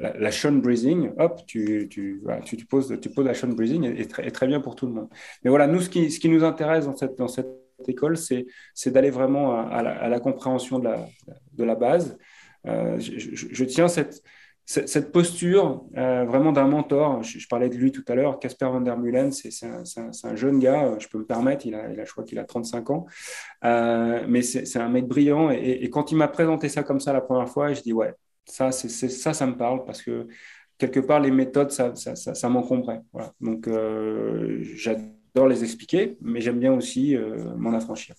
[0.00, 4.06] la, la Sean breathing, hop, tu, tu, tu, poses, tu poses la Sean breathing et,
[4.06, 5.08] très, très, bien pour tout le monde.
[5.44, 7.48] Mais voilà, nous, ce qui, ce qui nous intéresse dans cette, dans cette
[7.86, 8.46] école, c'est
[8.86, 11.06] d'aller vraiment à, la, à, la, compréhension de la,
[11.52, 12.18] de la base.
[12.66, 18.14] Euh, je, tiens cette, posture euh, vraiment d'un mentor, je, parlais de lui tout à
[18.14, 22.04] l'heure, Casper van der Mullen, c'est un, jeune gars, je peux me permettre, il a,
[22.04, 23.06] je crois qu'il a 35 ans,
[23.64, 25.50] euh, mais c'est un mec brillant.
[25.50, 28.72] Et, quand il m'a présenté ça comme ça la première fois, je dis ouais, ça,
[28.72, 30.28] ça, ça me parle parce que
[30.78, 33.02] quelque part, les méthodes, ça, ça, ça, m'encombrait.
[33.40, 37.16] Donc, euh, j'adore les expliquer, mais j'aime bien aussi
[37.56, 38.14] m'en affranchir.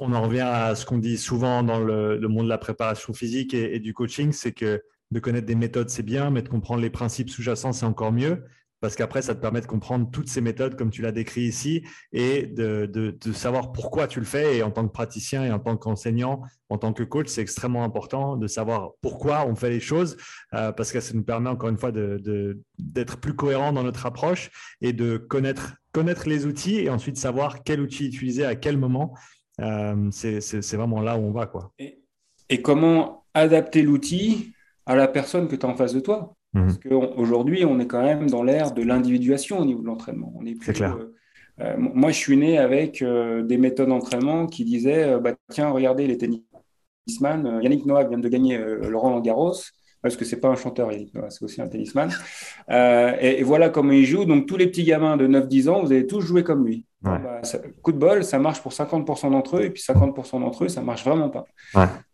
[0.00, 3.54] On en revient à ce qu'on dit souvent dans le, monde de la préparation physique
[3.54, 6.90] et du coaching, c'est que de connaître des méthodes, c'est bien, mais de comprendre les
[6.90, 8.44] principes sous-jacents, c'est encore mieux,
[8.80, 11.82] parce qu'après, ça te permet de comprendre toutes ces méthodes comme tu l'as décrit ici
[12.12, 14.58] et de, savoir pourquoi tu le fais.
[14.58, 17.82] Et en tant que praticien et en tant qu'enseignant, en tant que coach, c'est extrêmement
[17.82, 20.16] important de savoir pourquoi on fait les choses,
[20.54, 24.50] euh, parce que ça nous permet encore une fois d'être plus cohérent dans notre approche
[24.80, 29.14] et de connaître, connaître les outils et ensuite savoir quel outil utiliser à quel moment.
[29.60, 31.46] Euh, c'est vraiment là où on va.
[31.46, 31.72] Quoi.
[31.78, 34.52] et comment adapter l'outil
[34.86, 36.34] à la personne que tu as en face de toi?
[36.54, 36.64] Mhm.
[36.64, 40.32] Parce qu'aujourd'hui, on est quand même dans l'ère de l'individuation au niveau de l'entraînement.
[40.62, 40.96] C'est clair.
[40.96, 41.14] Euh,
[41.60, 46.16] euh, moi, je suis né avec des méthodes d'entraînement qui disaient bah, tiens, regardez les
[46.16, 47.60] tennisman.
[47.62, 49.54] Yannick Noah vient de gagner Laurent Garros
[50.02, 50.90] parce que c'est pas un chanteur,
[51.30, 52.10] c'est aussi un tennisman.
[52.70, 54.24] Euh, et, voilà comment il joue.
[54.24, 56.84] Donc tous les petits gamins de 9-10 ans, vous allez tous jouer comme lui.
[57.00, 57.40] Bah,
[57.82, 60.80] coup de bol, ça marche pour 50% d'entre eux, et puis 50% d'entre eux, ça
[60.80, 61.46] marche vraiment pas.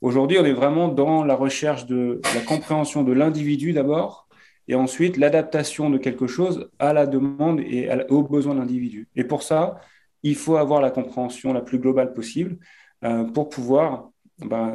[0.00, 4.28] Aujourd'hui, on est vraiment dans la recherche de la compréhension de l'individu d'abord,
[4.68, 9.08] et ensuite l'adaptation de quelque chose à la demande et aux besoins de l'individu.
[9.16, 9.80] Et pour ça,
[10.22, 12.58] il faut avoir la compréhension la plus globale possible
[13.04, 14.74] euh, pour pouvoir bah,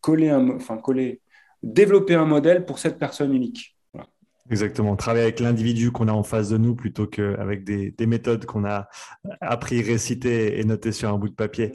[0.00, 1.20] coller, un, enfin, coller
[1.62, 3.76] développer un modèle pour cette personne unique.
[4.50, 8.46] Exactement, travailler avec l'individu qu'on a en face de nous plutôt qu'avec des, des méthodes
[8.46, 8.88] qu'on a
[9.40, 11.70] appris, récitées et notées sur un bout de papier.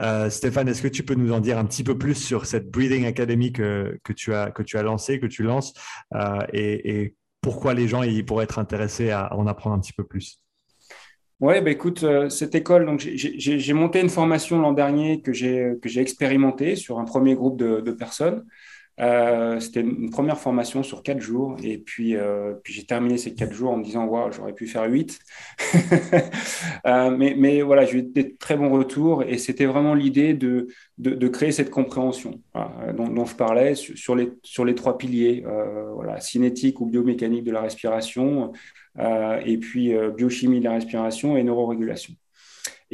[0.00, 2.70] Euh, Stéphane, est-ce que tu peux nous en dire un petit peu plus sur cette
[2.70, 5.74] Breathing Academy que, que tu, as, que tu as lancée, que tu lances,
[6.14, 10.04] euh, et, pourquoi les gens ils pourraient être intéressés à en apprendre un petit peu
[10.04, 10.40] plus?
[11.40, 16.74] Oui, bah écoute, euh, cette école, j'ai monté une formation l'an dernier que j'ai expérimentée
[16.74, 18.46] sur un premier groupe de personnes.
[19.00, 21.56] Euh, c'était une première formation sur quatre jours.
[21.62, 24.66] Et puis, euh, puis j'ai terminé ces quatre jours en me disant, waouh, j'aurais pu
[24.66, 25.18] faire huit.
[26.86, 29.22] euh, mais, voilà, j'ai eu des très bons retours.
[29.24, 30.68] Et c'était vraiment l'idée de,
[31.28, 32.40] créer cette compréhension
[32.94, 35.44] dont, je parlais sur, les, trois piliers,
[36.20, 38.52] cinétique ou biomécanique de la respiration,
[38.98, 42.14] et puis biochimie de la respiration et neurorégulation.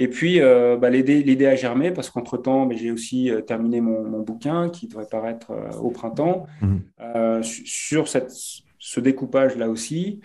[0.00, 4.20] Et puis, euh, bah, l'idée a germé parce qu'entre-temps, bah, j'ai aussi euh, terminé mon,
[4.20, 7.42] bouquin qui devrait paraître euh, au printemps mhm.
[7.42, 8.32] sur cette,
[8.78, 10.20] ce découpage-là aussi,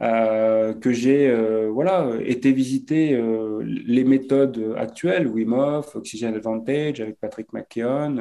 [0.00, 1.32] que j'ai
[1.70, 3.20] voilà, été visiter
[3.62, 8.18] les méthodes actuelles, Wim Hof, Oxygen Advantage avec Patrick McKeown,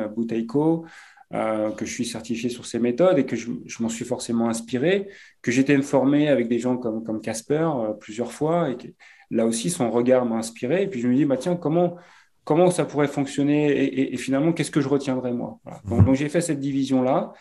[1.31, 3.49] Bouteiko, que je suis certifié sur ces méthodes et que je,
[3.79, 5.07] m'en suis forcément inspiré,
[5.41, 7.69] que été formé avec des gens comme Casper
[7.99, 8.87] plusieurs fois et que,
[9.31, 10.83] là aussi, son regard m'a inspiré.
[10.83, 11.95] Et puis je me dis, bah, tiens, comment,
[12.43, 15.59] comment ça pourrait fonctionner et, finalement, qu'est-ce que je retiendrai moi?
[15.85, 17.33] Donc, j'ai fait cette division-là.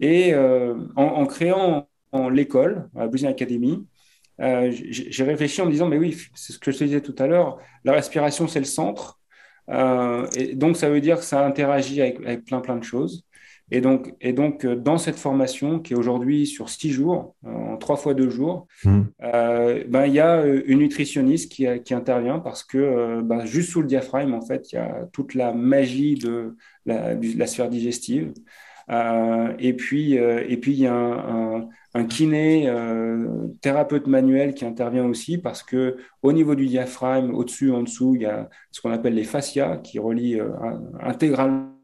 [0.00, 1.88] Et euh, en, créant
[2.30, 3.86] l'école, la Business Academy,
[4.40, 7.14] euh, j'ai réfléchi en me disant, mais oui, c'est ce que je te disais tout
[7.18, 9.20] à l'heure, la respiration, c'est le centre.
[9.70, 13.24] Euh, et donc, ça veut dire que ça interagit avec, avec plein, plein de choses.
[13.70, 17.50] Et donc, et donc euh, dans cette formation qui est aujourd'hui sur six jours, euh,
[17.50, 19.00] en trois fois deux jours, mmh.
[19.22, 23.80] euh, ben, il y a une nutritionniste qui, qui intervient parce que ben, juste sous
[23.80, 28.34] le diaphragme, en fait, il y a toute la magie de la, la sphère digestive.
[29.58, 31.68] et puis, et puis il y a un, un,
[32.02, 32.68] kiné,
[33.60, 38.22] thérapeute manuel qui intervient aussi parce que au niveau du diaphragme, au-dessus, en dessous, il
[38.22, 40.40] y a ce qu'on appelle les fascias qui relient
[41.00, 41.74] intégralement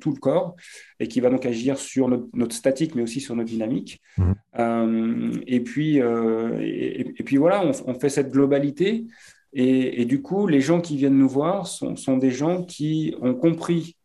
[0.00, 0.56] tout le corps
[1.00, 4.00] et qui va donc agir sur notre, statique mais aussi sur notre dynamique.
[4.18, 4.34] Mhm.
[4.58, 9.06] Euh, et, puis, euh, et, puis voilà, on, fait cette globalité
[9.52, 13.34] et, du coup, les gens qui viennent nous voir sont, sont des gens qui ont
[13.34, 13.96] compris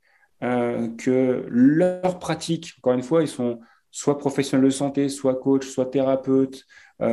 [0.43, 3.59] euh, que leur pratique, encore une fois, ils sont
[3.91, 6.65] soit professionnels de santé, soit coach, soit thérapeute,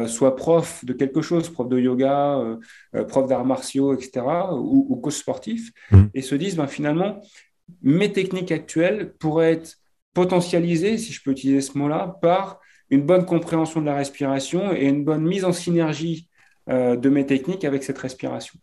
[0.06, 2.58] soit prof de quelque chose, prof de yoga,
[3.08, 6.10] prof d'arts martiaux, etc., ou, coach sportif, mhm.
[6.12, 7.20] et se disent ben, finalement,
[7.82, 9.78] mes techniques actuelles pourraient être
[10.12, 12.60] potentialisées, si je peux utiliser ce mot-là, par
[12.90, 16.28] une bonne compréhension de la respiration et une bonne mise en synergie
[16.70, 18.58] euh, de mes techniques avec cette respiration.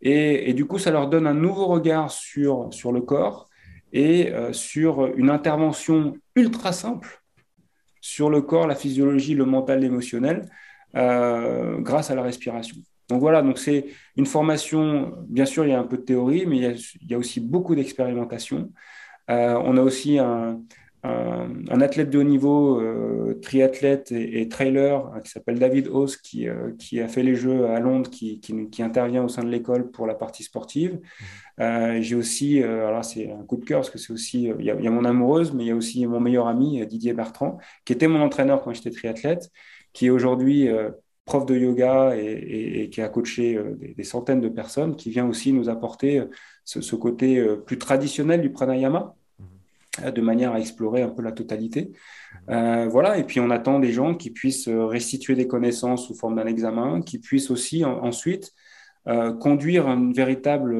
[0.00, 3.48] Et, du coup, ça leur donne un nouveau regard sur, sur le corps
[3.92, 7.22] et euh, sur une intervention ultra simple
[8.00, 10.48] sur le corps, la physiologie, le mental, l'émotionnel,
[10.96, 12.76] euh, grâce à la respiration.
[13.08, 16.44] Donc voilà, donc c'est une formation, bien sûr, il y a un peu de théorie,
[16.46, 18.70] mais il y a, aussi beaucoup d'expérimentation.
[19.30, 20.60] Euh, on a aussi un,
[21.08, 25.88] un athlète de haut niveau, euh, triathlète et, trailer, hein, qui s'appelle David
[26.22, 29.48] qui, euh, qui, a fait les Jeux à Londres, qui, qui, intervient au sein de
[29.48, 30.94] l'école pour la partie sportive.
[30.94, 31.62] Mmh.
[31.62, 34.70] Euh, j'ai aussi, alors c'est un coup de cœur, parce que c'est aussi, il y,
[34.70, 38.08] a mon amoureuse, mais il y a aussi mon meilleur ami, Didier Bertrand, qui était
[38.08, 39.50] mon entraîneur quand j'étais triathlète,
[39.92, 40.68] qui est aujourd'hui
[41.24, 43.58] prof de yoga et, qui a coaché
[43.96, 46.22] des, centaines de personnes, qui vient aussi nous apporter
[46.64, 49.17] ce, ce côté plus traditionnel du pranayama euh,
[50.02, 51.92] de manière à explorer un peu la totalité.
[52.50, 56.14] Euh, voilà, et puis on attend des gens qui puissent euh, restituer des connaissances sous
[56.14, 58.52] forme d'un examen, qui puissent aussi ensuite
[59.40, 60.74] conduire une véritable,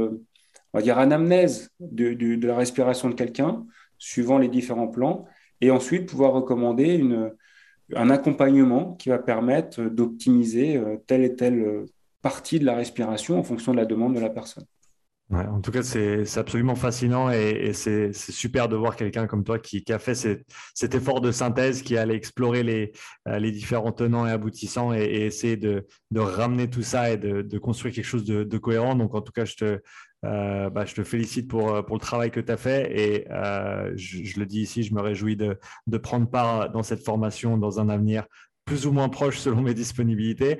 [0.75, 3.65] on va dire, anamnèse de, de, la respiration de quelqu'un,
[3.97, 5.25] suivant les différents plans,
[5.63, 7.03] et ensuite pouvoir recommander
[7.97, 11.87] un accompagnement qui va permettre d'optimiser telle et telle
[12.21, 14.67] partie de la respiration en fonction de la demande de la personne
[15.31, 19.85] en tout cas, c'est absolument fascinant et, c'est super de voir quelqu'un comme toi qui,
[19.91, 22.93] a fait cet, effort de synthèse, qui allait explorer les,
[23.29, 25.85] euh, les différents tenants et aboutissants et, essayer de,
[26.17, 28.95] ramener tout ça et de, construire quelque chose de, cohérent.
[28.95, 29.81] Donc, en tout cas, je te,
[30.25, 33.93] euh, bah, je te félicite pour, pour le travail que tu as fait et euh,
[33.97, 35.59] je, le dis ici, je me réjouis de,
[35.99, 38.25] prendre part dans cette formation dans un avenir
[38.65, 40.59] plus ou moins proche selon mes disponibilités.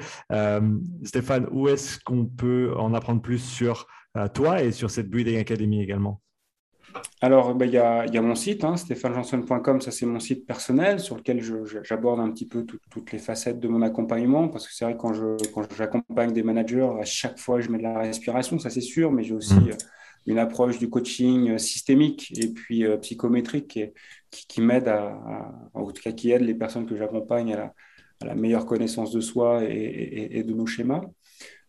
[1.05, 3.87] Stéphane, où est-ce qu'on peut en apprendre plus sur
[4.29, 6.21] toi et sur cette Breathing Academy également
[7.21, 11.17] alors, bah, il y, a, mon site, hein, stéphanejanson.com, ça c'est mon site personnel sur
[11.17, 11.43] lequel
[11.83, 15.01] j'aborde un petit peu toutes les facettes de mon accompagnement, parce que c'est vrai que
[15.53, 19.13] quand j'accompagne des managers, à chaque fois je mets de la respiration, ça c'est sûr,
[19.13, 19.69] mais j'ai aussi mmh.
[19.69, 19.77] euh,
[20.27, 23.81] une approche du coaching euh, systémique et puis euh, psychométrique
[24.31, 25.19] qui, m'aide à,
[25.75, 27.75] en tout cas qui aide les personnes que j'accompagne à,
[28.25, 31.03] la, meilleure connaissance de soi et de nos schémas.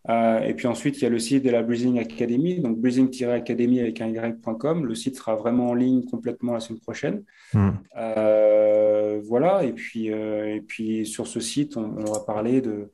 [0.10, 3.80] Euh, et puis ensuite, il y a le site de la Breathing Academy, donc breathing-academy
[3.80, 4.86] avec un y.com.
[4.86, 7.24] Le site sera vraiment en ligne complètement la semaine prochaine.
[7.54, 7.72] Hmm.
[7.96, 12.92] Euh, voilà, et puis, euh, et puis sur ce site, on, va parler de,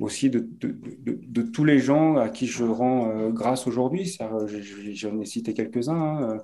[0.00, 4.18] aussi de, de, de, tous les gens à qui je rends grâce aujourd'hui.
[4.94, 5.94] J'en ai cité quelques-uns.
[5.94, 6.42] Hein.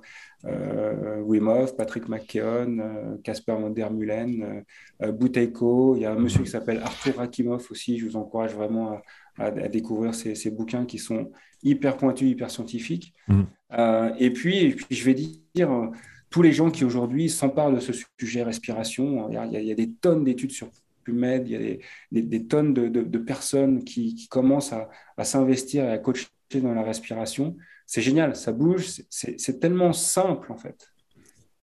[1.25, 4.63] Wim Hof, Patrick McKeown, Casper Mondermulen,
[4.99, 5.95] Bouteiko.
[5.95, 7.97] Il y a un monsieur qui s'appelle Arthur Rakimov aussi.
[7.97, 9.01] Je vous encourage vraiment à,
[9.37, 11.31] à, découvrir ces, bouquins qui sont
[11.63, 13.13] hyper pointus, hyper scientifiques.
[13.27, 13.41] Mm.
[13.73, 15.87] Euh, et, puis, puis, je vais dire, euh,
[16.29, 20.23] tous les gens qui aujourd'hui s'emparent de ce sujet respiration, il y a, des tonnes
[20.23, 20.69] d'études sur
[21.03, 21.79] PubMed, il
[22.11, 26.83] y a des, tonnes de, personnes qui, commencent à, s'investir et à coacher dans la
[26.83, 27.55] respiration.
[27.85, 30.89] C'est génial, ça bouge, c'est tellement simple en fait.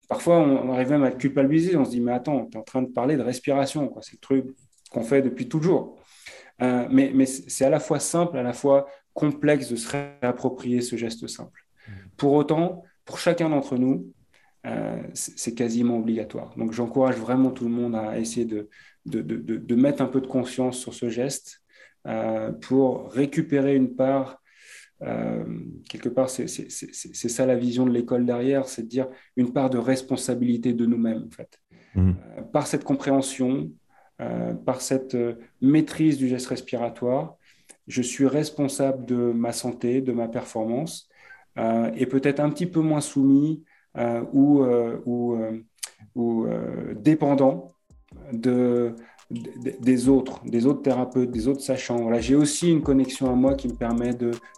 [0.08, 2.82] Parfois, on, arrive même à culpabiliser, on se dit, mais attends, tu es en train
[2.82, 4.46] de parler de respiration, c'est le truc
[4.92, 5.98] qu'on fait depuis toujours.
[6.64, 10.96] Euh, mais, c'est à la fois simple, à la fois complexe de se réapproprier ce
[10.96, 11.62] geste simple.
[11.88, 11.92] Mmh.
[12.18, 14.12] Pour autant, pour chacun d'entre nous,
[14.66, 16.56] euh, c'est quasiment obligatoire.
[16.58, 18.70] Donc j'encourage vraiment tout le monde à essayer de,
[19.06, 21.62] de, mettre un peu de conscience sur ce geste
[22.08, 24.40] euh, pour récupérer une part.
[25.90, 29.78] quelque part, c'est ça la vision de l'école derrière, c'est de dire une part de
[29.78, 31.60] responsabilité de nous-mêmes, en fait.
[31.96, 32.14] Mmh.
[32.52, 33.70] par cette compréhension,
[34.22, 37.36] euh, par cette euh, maîtrise du geste respiratoire,
[37.88, 41.10] je suis responsable de ma santé, de ma performance,
[41.58, 43.64] euh, et peut-être un petit peu moins soumis
[44.34, 44.66] ou,
[46.96, 47.68] dépendant
[48.32, 48.96] de,
[49.30, 52.02] des autres, des autres thérapeutes, des autres sachants.
[52.02, 54.12] Voilà, j'ai aussi une connexion à moi qui me permet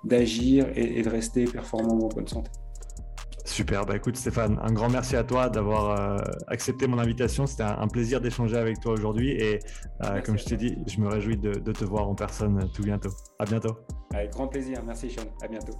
[0.03, 2.51] d'agir et, de rester performant en bonne santé.
[3.55, 6.17] Super, bah écoute Stéphane, un grand merci à toi d'avoir euh,
[6.47, 7.47] accepté mon invitation.
[7.47, 9.59] C'était un, plaisir d'échanger avec toi aujourd'hui et
[10.03, 12.83] euh, comme je t'ai dit, je me réjouis de, de, te voir en personne tout
[12.83, 13.11] bientôt.
[13.39, 13.77] À bientôt.
[14.13, 15.79] Avec grand plaisir, merci Sean, à bientôt.